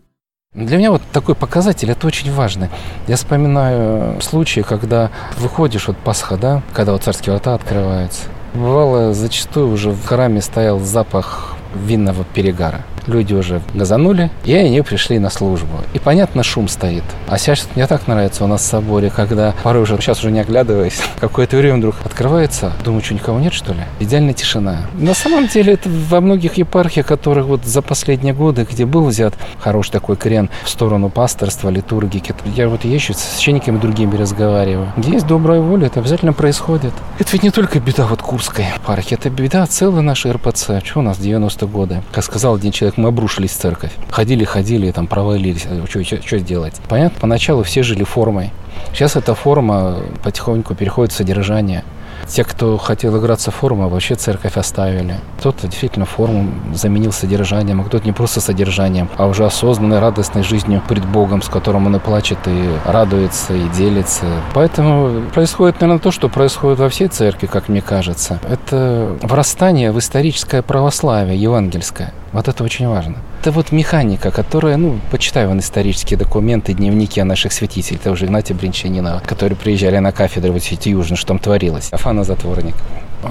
Для 0.53 0.77
меня 0.77 0.91
вот 0.91 1.01
такой 1.15 1.35
показатель, 1.35 1.91
это 1.91 2.07
очень 2.07 2.31
важно. 2.31 2.69
Я 3.09 3.17
вспоминаю 3.17 4.21
случаи, 4.21 4.61
когда 4.61 5.11
выходишь, 5.39 5.89
вот 5.89 5.97
Пасха, 5.97 6.37
да, 6.37 6.63
когда 6.75 6.93
вот 6.93 7.05
царские 7.05 7.33
врата 7.33 7.55
открываются. 7.55 8.25
Бывало, 8.53 9.15
зачастую 9.15 9.71
уже 9.71 9.93
в 9.93 10.05
храме 10.05 10.43
стоял 10.43 10.79
запах 10.79 11.57
винного 11.75 12.25
перегара 12.35 12.85
люди 13.07 13.35
уже 13.35 13.61
газанули, 13.75 14.31
и 14.45 14.55
они 14.55 14.81
пришли 14.83 15.19
на 15.19 15.31
службу. 15.31 15.79
И, 15.95 15.99
понятно, 15.99 16.43
шум 16.43 16.69
стоит. 16.69 17.05
А 17.29 17.39
сейчас 17.39 17.69
мне 17.75 17.87
так 17.87 18.07
нравится 18.07 18.45
у 18.45 18.47
нас 18.47 18.63
в 18.63 18.65
соборе, 18.65 19.11
когда 19.11 19.55
порой 19.63 19.83
уже, 19.83 19.97
сейчас 19.99 20.21
уже 20.21 20.31
не 20.31 20.41
оглядываясь, 20.41 21.01
какое-то 21.21 21.57
время 21.57 21.79
вдруг 21.79 21.97
открывается, 22.05 22.73
думаю, 22.85 23.03
что 23.03 23.15
никого 23.15 23.39
нет, 23.39 23.53
что 23.53 23.73
ли? 23.73 23.81
Идеальная 24.01 24.35
тишина. 24.35 24.87
На 24.95 25.15
самом 25.15 25.49
деле, 25.49 25.75
это 25.75 25.89
во 25.89 26.21
многих 26.21 26.55
епархиях, 26.55 27.07
которых 27.07 27.47
вот 27.47 27.65
за 27.65 27.83
последние 27.83 28.35
годы, 28.35 28.67
где 28.71 28.87
был 28.87 29.07
взят 29.07 29.35
хороший 29.61 29.93
такой 29.93 30.17
крен 30.17 30.51
в 30.65 30.69
сторону 30.69 31.11
пасторства, 31.11 31.69
литургики, 31.69 32.35
я 32.55 32.69
вот 32.69 32.85
езжу 32.85 33.15
с 33.15 33.19
священниками 33.19 33.79
другими 33.79 34.17
разговариваю. 34.17 34.93
Где 34.97 35.13
есть 35.13 35.27
добрая 35.27 35.61
воля, 35.61 35.87
это 35.87 36.01
обязательно 36.01 36.33
происходит. 36.33 36.93
Это 37.19 37.31
ведь 37.33 37.43
не 37.43 37.51
только 37.51 37.81
беда 37.81 38.07
вот 38.07 38.23
Курской 38.23 38.67
епархии, 38.75 39.15
это 39.15 39.31
беда 39.31 39.67
целой 39.67 40.03
нашей 40.03 40.33
РПЦ. 40.33 40.85
Что 40.85 41.01
у 41.01 41.03
нас 41.03 41.19
90-е 41.19 41.69
годы? 41.69 42.03
Как 42.13 42.25
сказал 42.25 42.55
один 42.55 42.73
человек, 42.73 42.96
мы 42.97 43.09
обрушились 43.09 43.53
в 43.53 43.57
церковь. 43.57 43.93
Ходили, 44.11 44.45
ходили, 44.45 44.91
там 44.91 45.07
провалились. 45.07 45.67
Что, 45.89 46.05
что 46.05 46.41
делать? 46.41 46.75
Понятно, 46.89 47.19
поначалу 47.21 47.63
все 47.63 47.83
жили 47.83 48.05
формой. 48.05 48.51
Сейчас 48.93 49.17
эта 49.17 49.35
форма 49.35 50.01
потихоньку 50.23 50.75
переходит 50.75 51.13
в 51.13 51.17
содержание. 51.17 51.85
Те, 52.29 52.45
кто 52.45 52.77
хотел 52.77 53.19
играться 53.19 53.51
в 53.51 53.55
форму, 53.55 53.89
вообще 53.89 54.15
церковь 54.15 54.57
оставили. 54.57 55.17
Кто-то 55.39 55.69
действительно 55.69 56.07
форму 56.07 56.53
заменил 56.75 57.13
содержанием, 57.13 57.81
а 57.81 57.85
кто-то 57.85 58.05
не 58.05 58.13
просто 58.13 58.41
содержанием, 58.41 59.09
а 59.17 59.27
уже 59.27 59.45
осознанной, 59.45 60.01
радостной 60.01 60.43
жизнью 60.43 60.83
пред 60.89 61.07
Богом, 61.07 61.43
с 61.43 61.49
которым 61.49 61.87
он 61.87 61.97
и 61.97 61.99
плачет, 61.99 62.39
и 62.47 62.69
радуется, 62.85 63.55
и 63.55 63.69
делится. 63.69 64.27
Поэтому 64.55 65.23
происходит, 65.33 65.81
наверное, 65.81 66.01
то, 66.01 66.11
что 66.11 66.29
происходит 66.29 66.79
во 66.79 66.89
всей 66.89 67.09
церкви, 67.09 67.47
как 67.47 67.69
мне 67.69 67.81
кажется. 67.81 68.41
Это 68.49 69.17
врастание 69.23 69.93
в 69.93 69.99
историческое 69.99 70.63
православие 70.63 71.41
евангельское. 71.41 72.13
Вот 72.33 72.49
это 72.49 72.65
очень 72.65 72.87
важно. 72.89 73.17
Это 73.41 73.53
вот 73.53 73.71
механика, 73.71 74.31
которая, 74.31 74.77
ну, 74.77 74.99
почитаю 75.11 75.49
вон 75.49 75.61
исторические 75.61 76.19
документы, 76.19 76.75
дневники 76.75 77.21
о 77.21 77.25
наших 77.25 77.53
святителей, 77.53 77.99
это 77.99 78.11
уже 78.11 78.27
Игнатия 78.27 78.55
Бринчанина, 78.55 79.23
которые 79.25 79.57
приезжали 79.57 79.99
на 79.99 80.11
кафедру 80.11 80.53
в 80.53 80.61
Свете 80.61 80.91
Южно, 80.91 81.17
что 81.17 81.29
там 81.29 81.39
творилось. 81.39 81.91
Афана 82.17 82.25
Затворник. 82.25 82.75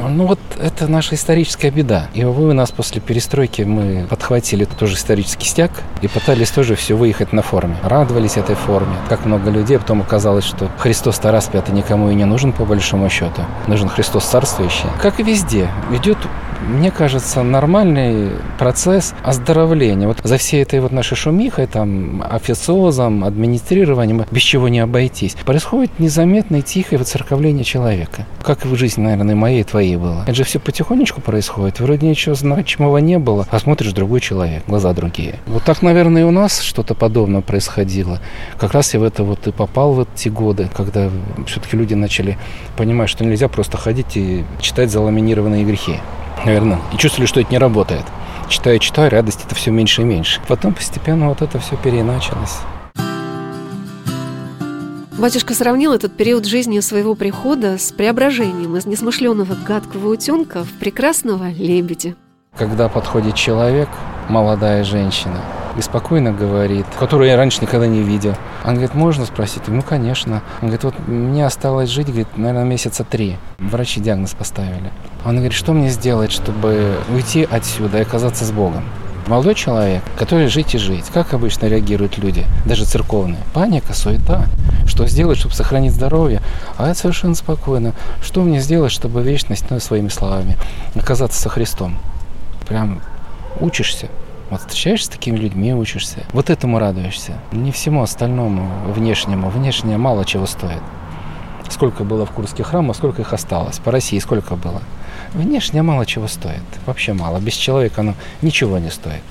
Ну 0.09 0.25
вот 0.25 0.39
это 0.59 0.87
наша 0.87 1.15
историческая 1.15 1.69
беда. 1.69 2.07
И, 2.13 2.23
увы, 2.23 2.49
у 2.49 2.53
нас 2.53 2.71
после 2.71 2.99
перестройки 2.99 3.61
мы 3.61 4.05
подхватили 4.09 4.65
тоже 4.65 4.95
исторический 4.95 5.47
стяг 5.47 5.71
и 6.01 6.07
пытались 6.07 6.49
тоже 6.49 6.75
все 6.75 6.95
выехать 6.95 7.31
на 7.33 7.41
форме. 7.41 7.77
Радовались 7.83 8.35
этой 8.35 8.55
форме. 8.55 8.95
Как 9.07 9.25
много 9.25 9.49
людей, 9.49 9.79
потом 9.79 10.01
оказалось, 10.01 10.43
что 10.43 10.69
Христос-то 10.79 11.31
распятый 11.31 11.73
никому 11.73 12.09
и 12.09 12.15
не 12.15 12.25
нужен 12.25 12.51
по 12.51 12.65
большому 12.65 13.09
счету. 13.09 13.43
Нужен 13.67 13.87
Христос 13.87 14.25
царствующий. 14.25 14.89
Как 15.01 15.19
и 15.19 15.23
везде, 15.23 15.69
идет 15.91 16.17
мне 16.67 16.91
кажется, 16.91 17.43
нормальный 17.43 18.31
процесс 18.57 19.13
оздоровления. 19.23 20.07
Вот 20.07 20.17
за 20.23 20.37
всей 20.37 20.63
этой 20.63 20.79
вот 20.79 20.91
нашей 20.91 21.15
шумихой, 21.15 21.67
там, 21.67 22.23
официозом, 22.27 23.23
администрированием, 23.23 24.25
без 24.31 24.41
чего 24.41 24.67
не 24.67 24.79
обойтись, 24.79 25.35
происходит 25.45 25.99
незаметное 25.99 26.61
тихое 26.61 26.99
воцерковление 26.99 27.63
человека. 27.63 28.25
Как 28.43 28.65
и 28.65 28.67
в 28.67 28.75
жизни, 28.75 29.03
наверное, 29.03 29.35
моей 29.35 29.61
и 29.61 29.63
твоей 29.63 29.97
было. 29.97 30.23
Это 30.23 30.33
же 30.33 30.43
все 30.43 30.59
потихонечку 30.59 31.21
происходит. 31.21 31.79
Вроде 31.79 32.07
ничего 32.07 32.35
значимого 32.35 32.97
не 32.97 33.19
было, 33.19 33.47
а 33.49 33.59
смотришь 33.59 33.93
другой 33.93 34.19
человек, 34.19 34.63
глаза 34.67 34.93
другие. 34.93 35.39
Вот 35.45 35.63
так, 35.63 35.81
наверное, 35.81 36.23
и 36.23 36.25
у 36.25 36.31
нас 36.31 36.61
что-то 36.61 36.95
подобное 36.95 37.41
происходило. 37.41 38.19
Как 38.57 38.73
раз 38.73 38.93
я 38.93 38.99
в 38.99 39.03
это 39.03 39.23
вот 39.23 39.47
и 39.47 39.51
попал 39.51 39.93
в 39.93 39.99
эти 40.01 40.29
годы, 40.29 40.69
когда 40.75 41.09
все-таки 41.45 41.77
люди 41.77 41.93
начали 41.93 42.37
понимать, 42.77 43.09
что 43.09 43.23
нельзя 43.23 43.47
просто 43.47 43.77
ходить 43.77 44.17
и 44.17 44.43
читать 44.59 44.91
заламинированные 44.91 45.63
грехи 45.63 45.99
наверное, 46.43 46.79
и 46.93 46.97
чувствовали, 46.97 47.27
что 47.27 47.39
это 47.39 47.51
не 47.51 47.57
работает. 47.57 48.05
Читая, 48.49 48.79
читая, 48.79 49.09
радость 49.09 49.43
это 49.45 49.55
все 49.55 49.71
меньше 49.71 50.01
и 50.01 50.05
меньше. 50.05 50.41
Потом 50.47 50.73
постепенно 50.73 51.29
вот 51.29 51.41
это 51.41 51.59
все 51.59 51.77
переначалось. 51.77 52.57
Батюшка 55.17 55.53
сравнил 55.53 55.93
этот 55.93 56.17
период 56.17 56.45
жизни 56.45 56.81
своего 56.81 57.15
прихода 57.15 57.77
с 57.77 57.91
преображением 57.93 58.75
из 58.75 58.85
несмышленного 58.85 59.55
гадкого 59.65 60.09
утенка 60.11 60.63
в 60.65 60.71
прекрасного 60.73 61.49
лебедя. 61.51 62.15
Когда 62.57 62.89
подходит 62.89 63.35
человек, 63.35 63.87
молодая 64.27 64.83
женщина, 64.83 65.41
и 65.77 65.81
спокойно 65.81 66.31
говорит, 66.31 66.85
которую 66.99 67.29
я 67.29 67.37
раньше 67.37 67.61
никогда 67.61 67.87
не 67.87 68.01
видел. 68.01 68.35
Он 68.63 68.73
говорит, 68.73 68.93
можно 68.93 69.25
спросить? 69.25 69.63
Ну, 69.67 69.81
конечно. 69.81 70.41
Он 70.61 70.69
говорит, 70.69 70.83
вот 70.83 71.07
мне 71.07 71.45
осталось 71.45 71.89
жить, 71.89 72.07
говорит, 72.07 72.37
наверное, 72.37 72.63
месяца 72.63 73.03
три. 73.03 73.37
Врачи 73.59 73.99
диагноз 73.99 74.33
поставили. 74.33 74.91
Он 75.25 75.35
говорит, 75.35 75.53
что 75.53 75.73
мне 75.73 75.89
сделать, 75.89 76.31
чтобы 76.31 76.95
уйти 77.13 77.47
отсюда 77.49 77.99
и 77.99 78.01
оказаться 78.01 78.45
с 78.45 78.51
Богом? 78.51 78.83
Молодой 79.27 79.55
человек, 79.55 80.03
который 80.19 80.47
жить 80.47 80.75
и 80.75 80.77
жить. 80.77 81.05
Как 81.11 81.33
обычно 81.33 81.65
реагируют 81.65 82.19
люди, 82.19 82.45
даже 82.65 82.85
церковные? 82.85 83.41
Паника, 83.53 83.93
суета. 83.93 84.45
Что 84.85 85.07
сделать, 85.07 85.39
чтобы 85.39 85.55
сохранить 85.55 85.93
здоровье? 85.93 86.41
А 86.77 86.89
это 86.91 86.99
совершенно 86.99 87.33
спокойно. 87.33 87.93
Что 88.21 88.43
мне 88.43 88.59
сделать, 88.59 88.91
чтобы 88.91 89.23
вечность, 89.23 89.65
ну, 89.71 89.79
своими 89.79 90.09
словами, 90.09 90.57
оказаться 90.93 91.41
со 91.41 91.49
Христом? 91.49 91.97
Прям 92.67 93.01
учишься, 93.59 94.09
вот 94.49 94.61
встречаешься 94.61 95.07
с 95.07 95.09
такими 95.09 95.37
людьми, 95.37 95.73
учишься. 95.73 96.19
Вот 96.33 96.49
этому 96.49 96.79
радуешься. 96.79 97.33
Не 97.51 97.71
всему 97.71 98.01
остальному, 98.03 98.69
внешнему. 98.91 99.49
Внешнее 99.49 99.97
мало 99.97 100.25
чего 100.25 100.45
стоит. 100.45 100.81
Сколько 101.69 102.03
было 102.03 102.25
в 102.25 102.31
Курских 102.31 102.67
храмах, 102.67 102.95
сколько 102.95 103.23
их 103.23 103.33
осталось. 103.33 103.79
По 103.79 103.91
России 103.91 104.19
сколько 104.19 104.55
было. 104.55 104.81
Внешне 105.33 105.81
мало 105.81 106.05
чего 106.05 106.27
стоит. 106.27 106.63
Вообще 106.85 107.13
мало. 107.13 107.39
Без 107.39 107.53
человека 107.53 108.01
оно 108.01 108.13
ничего 108.41 108.77
не 108.77 108.91
стоит. 108.91 109.23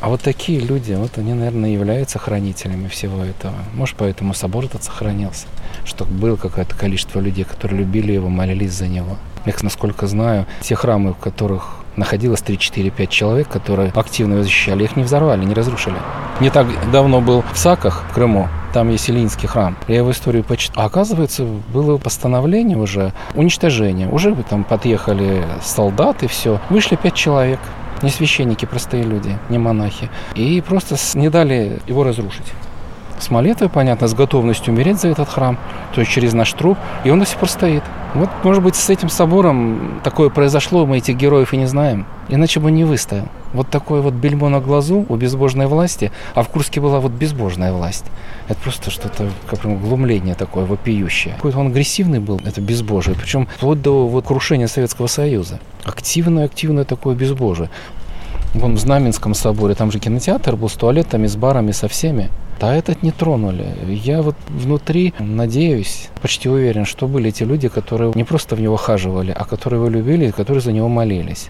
А 0.00 0.08
вот 0.08 0.20
такие 0.20 0.60
люди, 0.60 0.92
вот 0.92 1.16
они, 1.16 1.32
наверное, 1.32 1.70
являются 1.70 2.18
хранителями 2.18 2.88
всего 2.88 3.24
этого. 3.24 3.54
Может, 3.74 3.96
поэтому 3.96 4.34
собор 4.34 4.66
этот 4.66 4.84
сохранился. 4.84 5.46
Что 5.84 6.04
было 6.04 6.36
какое-то 6.36 6.74
количество 6.74 7.20
людей, 7.20 7.44
которые 7.44 7.80
любили 7.80 8.12
его, 8.12 8.28
молились 8.28 8.72
за 8.72 8.88
него. 8.88 9.16
Я, 9.46 9.54
насколько 9.62 10.06
знаю, 10.06 10.46
те 10.60 10.74
храмы, 10.74 11.12
в 11.12 11.18
которых 11.18 11.78
находилось 11.96 12.42
3-4-5 12.42 13.06
человек, 13.08 13.48
которые 13.48 13.90
активно 13.94 14.34
его 14.34 14.42
защищали. 14.42 14.84
Их 14.84 14.96
не 14.96 15.02
взорвали, 15.02 15.44
не 15.44 15.54
разрушили. 15.54 15.96
Не 16.40 16.50
так 16.50 16.66
давно 16.90 17.20
был 17.20 17.42
в 17.52 17.58
Саках, 17.58 18.04
в 18.10 18.14
Крыму, 18.14 18.48
там 18.72 18.90
есть 18.90 19.08
Илинский 19.08 19.48
храм. 19.48 19.74
Я 19.88 19.96
его 19.96 20.10
историю 20.10 20.44
почитал. 20.44 20.82
А 20.82 20.86
оказывается, 20.86 21.44
было 21.44 21.96
постановление 21.96 22.76
уже 22.76 23.14
уничтожения. 23.34 24.06
Уже 24.08 24.34
там 24.48 24.64
подъехали 24.64 25.44
солдаты, 25.62 26.28
все. 26.28 26.60
Вышли 26.68 26.96
пять 26.96 27.14
человек. 27.14 27.58
Не 28.02 28.10
священники, 28.10 28.66
простые 28.66 29.02
люди, 29.02 29.38
не 29.48 29.56
монахи. 29.56 30.10
И 30.34 30.60
просто 30.60 30.96
не 31.14 31.30
дали 31.30 31.80
его 31.86 32.04
разрушить 32.04 32.52
с 33.18 33.30
молитвой, 33.30 33.68
понятно, 33.68 34.08
с 34.08 34.14
готовностью 34.14 34.72
умереть 34.72 35.00
за 35.00 35.08
этот 35.08 35.28
храм, 35.28 35.58
то 35.94 36.00
есть 36.00 36.12
через 36.12 36.32
наш 36.32 36.52
труп, 36.52 36.78
и 37.04 37.10
он 37.10 37.20
до 37.20 37.26
сих 37.26 37.38
пор 37.38 37.48
стоит. 37.48 37.82
Вот, 38.14 38.30
может 38.44 38.62
быть, 38.62 38.76
с 38.76 38.88
этим 38.88 39.08
собором 39.10 40.00
такое 40.02 40.30
произошло, 40.30 40.86
мы 40.86 40.98
этих 40.98 41.16
героев 41.16 41.52
и 41.52 41.56
не 41.56 41.66
знаем. 41.66 42.06
Иначе 42.28 42.60
бы 42.60 42.70
не 42.70 42.84
выстоял. 42.84 43.26
Вот 43.52 43.68
такое 43.68 44.00
вот 44.00 44.14
бельмо 44.14 44.48
на 44.48 44.60
глазу 44.60 45.04
у 45.08 45.16
безбожной 45.16 45.66
власти, 45.66 46.10
а 46.34 46.42
в 46.42 46.48
Курске 46.48 46.80
была 46.80 46.98
вот 47.00 47.12
безбожная 47.12 47.72
власть. 47.72 48.04
Это 48.48 48.58
просто 48.60 48.90
что-то, 48.90 49.28
как 49.46 49.60
бы, 49.60 49.76
глумление 49.76 50.34
такое 50.34 50.64
вопиющее. 50.64 51.34
Какой-то 51.34 51.58
он 51.58 51.68
агрессивный 51.68 52.18
был, 52.18 52.40
это 52.44 52.60
безбожие, 52.60 53.14
причем 53.14 53.48
вплоть 53.56 53.82
до 53.82 54.06
вот 54.06 54.26
крушения 54.26 54.66
Советского 54.66 55.08
Союза. 55.08 55.60
Активное-активное 55.84 56.84
такое 56.84 57.14
безбожие. 57.14 57.70
Вон 58.54 58.76
в 58.76 58.78
Знаменском 58.78 59.34
соборе, 59.34 59.74
там 59.74 59.92
же 59.92 59.98
кинотеатр 59.98 60.56
был 60.56 60.70
с 60.70 60.74
туалетами, 60.74 61.26
с 61.26 61.36
барами, 61.36 61.72
со 61.72 61.88
всеми. 61.88 62.30
А 62.60 62.74
этот 62.74 63.02
не 63.02 63.10
тронули. 63.10 63.66
Я 63.88 64.22
вот 64.22 64.36
внутри 64.48 65.12
надеюсь, 65.18 66.08
почти 66.22 66.48
уверен, 66.48 66.84
что 66.84 67.06
были 67.06 67.30
те 67.30 67.44
люди, 67.44 67.68
которые 67.68 68.12
не 68.14 68.24
просто 68.24 68.56
в 68.56 68.60
него 68.60 68.76
хаживали, 68.76 69.34
а 69.36 69.44
которые 69.44 69.78
его 69.80 69.88
любили 69.88 70.28
и 70.28 70.32
которые 70.32 70.62
за 70.62 70.72
него 70.72 70.88
молились. 70.88 71.48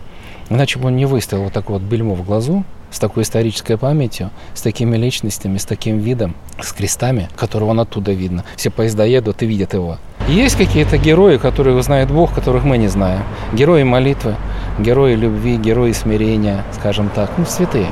Иначе 0.48 0.78
бы 0.78 0.88
он 0.88 0.96
не 0.96 1.06
выставил 1.06 1.44
вот 1.44 1.52
такое 1.52 1.78
вот 1.78 1.88
бельмо 1.88 2.14
в 2.14 2.24
глазу, 2.24 2.64
с 2.90 2.98
такой 2.98 3.24
исторической 3.24 3.76
памятью, 3.76 4.30
с 4.54 4.62
такими 4.62 4.96
личностями, 4.96 5.58
с 5.58 5.64
таким 5.64 5.98
видом, 5.98 6.34
с 6.60 6.72
крестами, 6.72 7.28
которого 7.36 7.70
он 7.70 7.80
оттуда 7.80 8.12
видно. 8.12 8.44
Все 8.56 8.70
поезда 8.70 9.04
едут 9.04 9.42
и 9.42 9.46
видят 9.46 9.74
его. 9.74 9.98
есть 10.28 10.56
какие-то 10.56 10.98
герои, 10.98 11.36
которых 11.36 11.82
знает 11.82 12.10
Бог, 12.10 12.32
которых 12.34 12.64
мы 12.64 12.78
не 12.78 12.88
знаем. 12.88 13.22
Герои 13.52 13.82
молитвы, 13.82 14.36
герои 14.78 15.14
любви, 15.14 15.56
герои 15.56 15.92
смирения, 15.92 16.64
скажем 16.72 17.10
так. 17.14 17.30
Ну, 17.38 17.44
святые. 17.44 17.88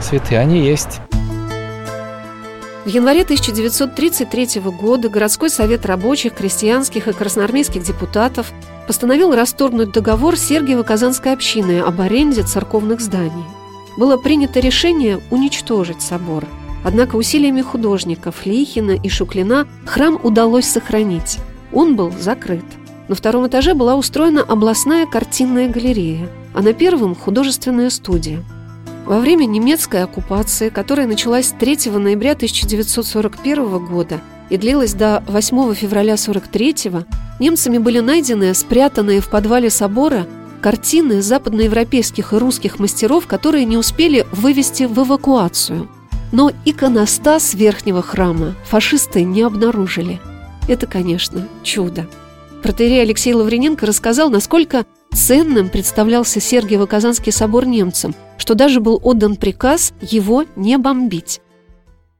Святые, 0.00 0.40
они 0.40 0.60
есть. 0.60 1.00
В 2.84 2.88
январе 2.88 3.22
1933 3.22 4.62
года 4.62 5.10
городской 5.10 5.50
совет 5.50 5.84
рабочих, 5.84 6.34
крестьянских 6.34 7.08
и 7.08 7.12
красноармейских 7.12 7.82
депутатов 7.82 8.52
постановил 8.86 9.34
расторгнуть 9.34 9.92
договор 9.92 10.34
Сергиево-Казанской 10.34 11.34
общины 11.34 11.80
об 11.80 12.00
аренде 12.00 12.42
церковных 12.42 13.02
зданий. 13.02 13.44
Было 13.98 14.16
принято 14.16 14.60
решение 14.60 15.20
уничтожить 15.30 16.00
собор. 16.00 16.46
Однако 16.82 17.16
усилиями 17.16 17.60
художников 17.60 18.46
Лихина 18.46 18.92
и 18.92 19.08
Шуклина 19.10 19.68
храм 19.84 20.18
удалось 20.22 20.66
сохранить. 20.66 21.36
Он 21.74 21.96
был 21.96 22.10
закрыт. 22.18 22.64
На 23.08 23.14
втором 23.14 23.46
этаже 23.46 23.74
была 23.74 23.94
устроена 23.94 24.40
областная 24.40 25.04
картинная 25.04 25.68
галерея, 25.68 26.30
а 26.54 26.62
на 26.62 26.72
первом– 26.72 27.14
художественная 27.16 27.90
студия– 27.90 28.42
во 29.10 29.18
время 29.18 29.44
немецкой 29.44 30.04
оккупации, 30.04 30.68
которая 30.68 31.08
началась 31.08 31.52
3 31.58 31.90
ноября 31.98 32.30
1941 32.30 33.84
года 33.84 34.20
и 34.50 34.56
длилась 34.56 34.94
до 34.94 35.24
8 35.26 35.74
февраля 35.74 36.14
1943, 36.14 37.04
немцами 37.40 37.78
были 37.78 37.98
найдены 37.98 38.54
спрятанные 38.54 39.20
в 39.20 39.28
подвале 39.28 39.68
собора 39.68 40.28
картины 40.62 41.22
западноевропейских 41.22 42.32
и 42.32 42.36
русских 42.36 42.78
мастеров, 42.78 43.26
которые 43.26 43.64
не 43.64 43.76
успели 43.76 44.24
вывести 44.30 44.84
в 44.84 44.96
эвакуацию. 44.96 45.88
Но 46.30 46.52
иконостас 46.64 47.54
верхнего 47.54 48.02
храма 48.02 48.54
фашисты 48.64 49.24
не 49.24 49.42
обнаружили. 49.42 50.20
Это, 50.68 50.86
конечно, 50.86 51.48
чудо. 51.64 52.06
Протерей 52.62 53.02
Алексей 53.02 53.34
Лаврененко 53.34 53.86
рассказал, 53.86 54.30
насколько 54.30 54.86
ценным 55.12 55.68
представлялся 55.68 56.38
Сергиево-Казанский 56.38 57.32
собор 57.32 57.66
немцам– 57.66 58.14
что 58.40 58.54
даже 58.54 58.80
был 58.80 58.98
отдан 59.02 59.36
приказ 59.36 59.92
его 60.00 60.46
не 60.56 60.78
бомбить. 60.78 61.42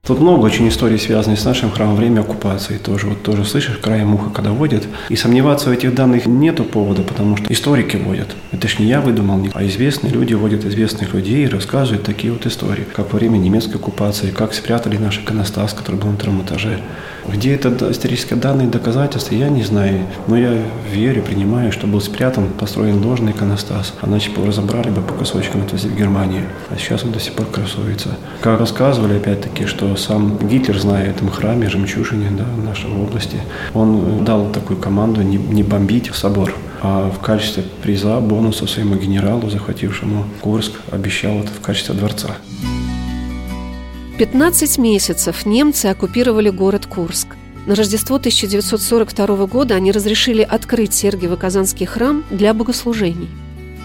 Тут 0.06 0.18
много 0.18 0.46
очень 0.46 0.66
историй, 0.66 0.98
связанных 0.98 1.38
с 1.38 1.44
нашим 1.44 1.70
храмом, 1.70 1.94
время 1.94 2.22
оккупации 2.22 2.78
тоже. 2.78 3.06
Вот 3.06 3.22
тоже 3.22 3.44
слышишь, 3.44 3.76
краем 3.76 4.08
муха, 4.08 4.30
когда 4.30 4.50
водят. 4.50 4.84
И 5.08 5.14
сомневаться 5.14 5.68
в 5.68 5.72
этих 5.72 5.94
данных 5.94 6.26
нету 6.26 6.64
повода, 6.64 7.02
потому 7.02 7.36
что 7.36 7.52
историки 7.52 7.96
водят. 7.96 8.28
Это 8.50 8.66
ж 8.66 8.78
не 8.78 8.86
я 8.86 9.00
выдумал, 9.02 9.46
а 9.54 9.64
известные 9.66 10.12
люди 10.12 10.34
водят 10.34 10.64
известных 10.64 11.14
людей 11.14 11.44
и 11.44 11.48
рассказывают 11.48 12.02
такие 12.02 12.32
вот 12.32 12.44
истории, 12.46 12.86
как 12.92 13.12
во 13.12 13.18
время 13.18 13.36
немецкой 13.36 13.76
оккупации, 13.76 14.30
как 14.30 14.54
спрятали 14.54 14.96
наш 14.96 15.18
иконостас, 15.18 15.74
который 15.74 15.96
был 15.96 16.08
на 16.08 16.16
втором 16.16 16.42
этаже. 16.42 16.80
Где 17.28 17.54
это 17.54 17.90
исторические 17.90 18.38
данные 18.38 18.68
доказательства, 18.68 19.34
я 19.34 19.48
не 19.48 19.62
знаю. 19.62 20.06
Но 20.26 20.36
я 20.36 20.62
верю, 20.90 21.22
принимаю, 21.22 21.70
что 21.70 21.86
был 21.86 22.00
спрятан, 22.00 22.48
построен 22.48 23.04
ложный 23.04 23.32
иконостас. 23.32 23.94
А 24.00 24.06
бы 24.06 24.46
разобрали 24.46 24.90
бы 24.90 25.02
по 25.02 25.14
кусочкам 25.14 25.62
это 25.62 25.76
в 25.76 25.96
Германии. 25.96 26.44
А 26.70 26.76
сейчас 26.76 27.04
он 27.04 27.12
до 27.12 27.20
сих 27.20 27.34
пор 27.34 27.46
красуется. 27.46 28.16
Как 28.40 28.58
рассказывали, 28.58 29.18
опять-таки, 29.18 29.66
что 29.66 29.89
сам 29.96 30.38
Гитлер, 30.48 30.78
зная 30.78 31.04
о 31.04 31.10
этом 31.10 31.28
храме, 31.30 31.68
жемчужине 31.68 32.30
да, 32.30 32.44
нашей 32.62 32.90
области, 32.90 33.38
он 33.74 34.24
дал 34.24 34.50
такую 34.50 34.78
команду 34.78 35.22
не, 35.22 35.36
не 35.36 35.62
бомбить 35.62 36.10
собор, 36.14 36.54
а 36.82 37.10
в 37.10 37.20
качестве 37.20 37.64
приза, 37.82 38.20
бонуса 38.20 38.66
своему 38.66 38.96
генералу, 38.96 39.50
захватившему 39.50 40.24
Курск, 40.40 40.72
обещал 40.90 41.38
это 41.40 41.48
в 41.48 41.60
качестве 41.60 41.94
дворца. 41.94 42.36
15 44.18 44.78
месяцев 44.78 45.46
немцы 45.46 45.86
оккупировали 45.86 46.50
город 46.50 46.86
Курск. 46.86 47.36
На 47.66 47.74
Рождество 47.74 48.16
1942 48.16 49.46
года 49.46 49.74
они 49.74 49.92
разрешили 49.92 50.42
открыть 50.42 50.92
Сергиево-Казанский 50.92 51.86
храм 51.86 52.24
для 52.30 52.52
богослужений– 52.54 53.28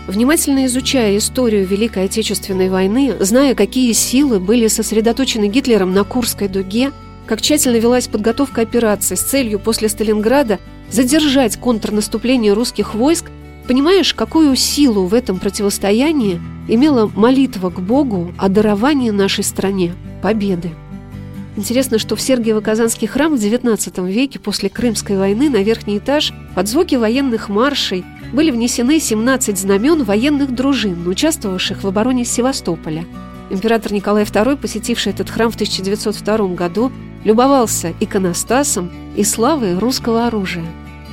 Внимательно 0.08 0.66
изучая 0.68 1.18
историю 1.18 1.66
Великой 1.66 2.06
Отечественной 2.06 2.70
войны, 2.70 3.16
зная, 3.20 3.56
какие 3.56 3.92
силы 3.94 4.40
были 4.40 4.68
сосредоточены 4.68 5.48
Гитлером 5.48 5.94
на 5.94 6.04
Курской 6.04 6.48
дуге, 6.48 6.92
как 7.26 7.42
тщательно 7.42 7.78
велась 7.78 8.08
подготовка 8.08 8.62
операции 8.62 9.16
с 9.16 9.22
целью 9.22 9.60
после 9.60 9.90
Сталинграда 9.90 10.60
задержать 10.92 11.58
контрнаступление 11.58 12.54
русских 12.54 12.94
войск, 12.94 13.32
понимаешь, 13.68 14.14
какую 14.14 14.56
силу 14.56 15.08
в 15.08 15.14
этом 15.16 15.40
противостоянии 15.40 16.40
имела 16.68 17.12
молитва 17.16 17.72
к 17.72 17.80
Богу 17.80 18.32
о 18.38 18.48
даровании 18.48 19.10
нашей 19.10 19.44
стране 19.44 19.94
победы. 20.22 20.70
Интересно, 21.58 22.00
что 22.00 22.18
в 22.18 22.20
Сергиево-Казанский 22.20 23.08
храм 23.08 23.34
в 23.34 23.40
XIX 23.40 24.12
веке 24.12 24.40
после 24.40 24.70
Крымской 24.70 25.18
войны 25.18 25.50
на 25.50 25.64
верхний 25.64 26.00
этаж 26.00 26.34
под 26.54 26.68
звуки 26.68 26.96
военных 26.96 27.48
маршей 27.48 28.04
были 28.34 28.52
внесены 28.52 29.00
17 29.00 29.58
знамен 29.58 30.04
военных 30.04 30.54
дружин, 30.54 31.08
участвовавших 31.08 31.84
в 31.84 31.88
обороне 31.88 32.26
Севастополя. 32.26 33.06
Император 33.50 33.94
Николай 33.94 34.24
II, 34.24 34.58
посетивший 34.58 35.14
этот 35.14 35.30
храм 35.30 35.50
в 35.50 35.56
1902 35.56 36.56
году, 36.56 36.92
любовался 37.24 37.94
иконостасом 38.02 38.92
и 39.16 39.24
славой 39.24 39.78
русского 39.80 40.28
оружия. 40.28 40.66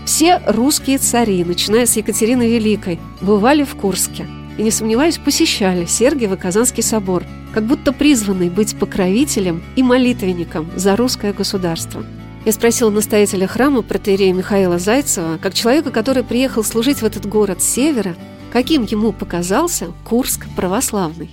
Все 0.04 0.42
русские 0.48 0.98
цари, 0.98 1.44
начиная 1.44 1.86
с 1.86 1.96
Екатерины 1.96 2.48
Великой, 2.50 2.98
бывали 3.20 3.62
в 3.62 3.76
Курске 3.76 4.26
и, 4.58 4.62
не 4.62 4.72
сомневаюсь, 4.72 5.18
посещали 5.18 5.84
Сергиево 5.84 6.34
Казанский 6.34 6.82
собор, 6.82 7.22
как 7.52 7.64
будто 7.64 7.92
призванный 7.92 8.50
быть 8.50 8.78
покровителем 8.78 9.62
и 9.76 9.82
молитвенником 9.82 10.70
за 10.76 10.96
русское 10.96 11.32
государство– 11.32 12.04
я 12.44 12.50
спросила 12.50 12.90
настоятеля 12.90 13.46
храма 13.46 13.82
протеерея 13.82 14.32
Михаила 14.32 14.78
Зайцева, 14.78 15.38
как 15.40 15.54
человека, 15.54 15.92
который 15.92 16.24
приехал 16.24 16.64
служить 16.64 16.98
в 17.00 17.04
этот 17.04 17.24
город 17.24 17.62
с 17.62 17.68
севера, 17.68 18.16
каким 18.52 18.82
ему 18.82 19.12
показался 19.12 19.92
Курск 20.04 20.46
православный. 20.56 21.30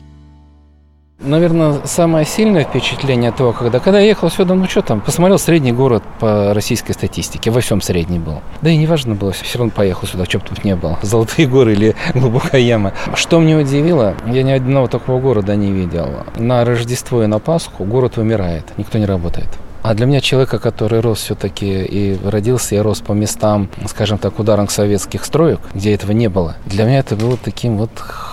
Наверное, 1.21 1.82
самое 1.84 2.25
сильное 2.25 2.63
впечатление 2.63 3.34
того, 3.34 3.51
когда, 3.51 3.79
когда 3.79 3.99
я 3.99 4.08
ехал 4.08 4.29
сюда, 4.29 4.55
ну 4.55 4.69
что 4.69 4.82
там, 4.82 5.01
посмотрел 5.01 5.38
средний 5.38 5.73
город 5.73 6.01
по 6.19 6.53
российской 6.53 6.93
статистике, 6.93 7.51
во 7.51 7.60
всем 7.60 7.82
средний 7.82 8.19
был. 8.19 8.41
Да 8.62 8.69
и 8.69 8.77
не 8.77 8.88
важно 8.88 9.15
было, 9.15 9.34
все 9.34 9.58
равно 9.58 9.73
поехал 9.75 10.08
сюда, 10.08 10.23
что 10.23 10.39
бы 10.39 10.45
тут 10.45 10.63
не 10.63 10.77
было, 10.77 10.97
Золотые 11.03 11.45
горы 11.45 11.73
или 11.73 11.95
глубокая 12.13 12.62
яма. 12.62 12.93
Что 13.15 13.41
мне 13.41 13.58
удивило, 13.58 14.15
я 14.27 14.43
ни 14.43 14.51
одного 14.51 14.88
такого 14.88 15.19
города 15.19 15.58
не 15.58 15.73
видел. 15.73 16.08
На 16.38 16.63
Рождество 16.63 17.21
и 17.21 17.27
на 17.27 17.39
Пасху 17.39 17.84
город 17.84 18.15
вымирает, 18.15 18.63
никто 18.77 18.97
не 18.97 19.05
работает. 19.05 19.49
А 19.82 19.93
для 19.93 20.05
меня 20.05 20.21
человека, 20.21 20.60
который 20.60 20.99
рос 21.01 21.19
все-таки 21.19 21.84
и 21.84 22.17
родился, 22.23 22.75
и 22.75 22.79
рос 22.79 22.99
по 22.99 23.13
местам, 23.13 23.69
скажем 23.88 24.17
так, 24.17 24.39
ударных 24.39 24.71
советских 24.71 25.25
строек, 25.25 25.60
где 25.73 25.93
этого 25.93 26.12
не 26.12 26.29
было, 26.29 26.55
для 26.65 26.86
меня 26.86 26.99
это 26.99 27.15
было 27.15 27.38
таким 27.38 27.77
вот 27.77 27.89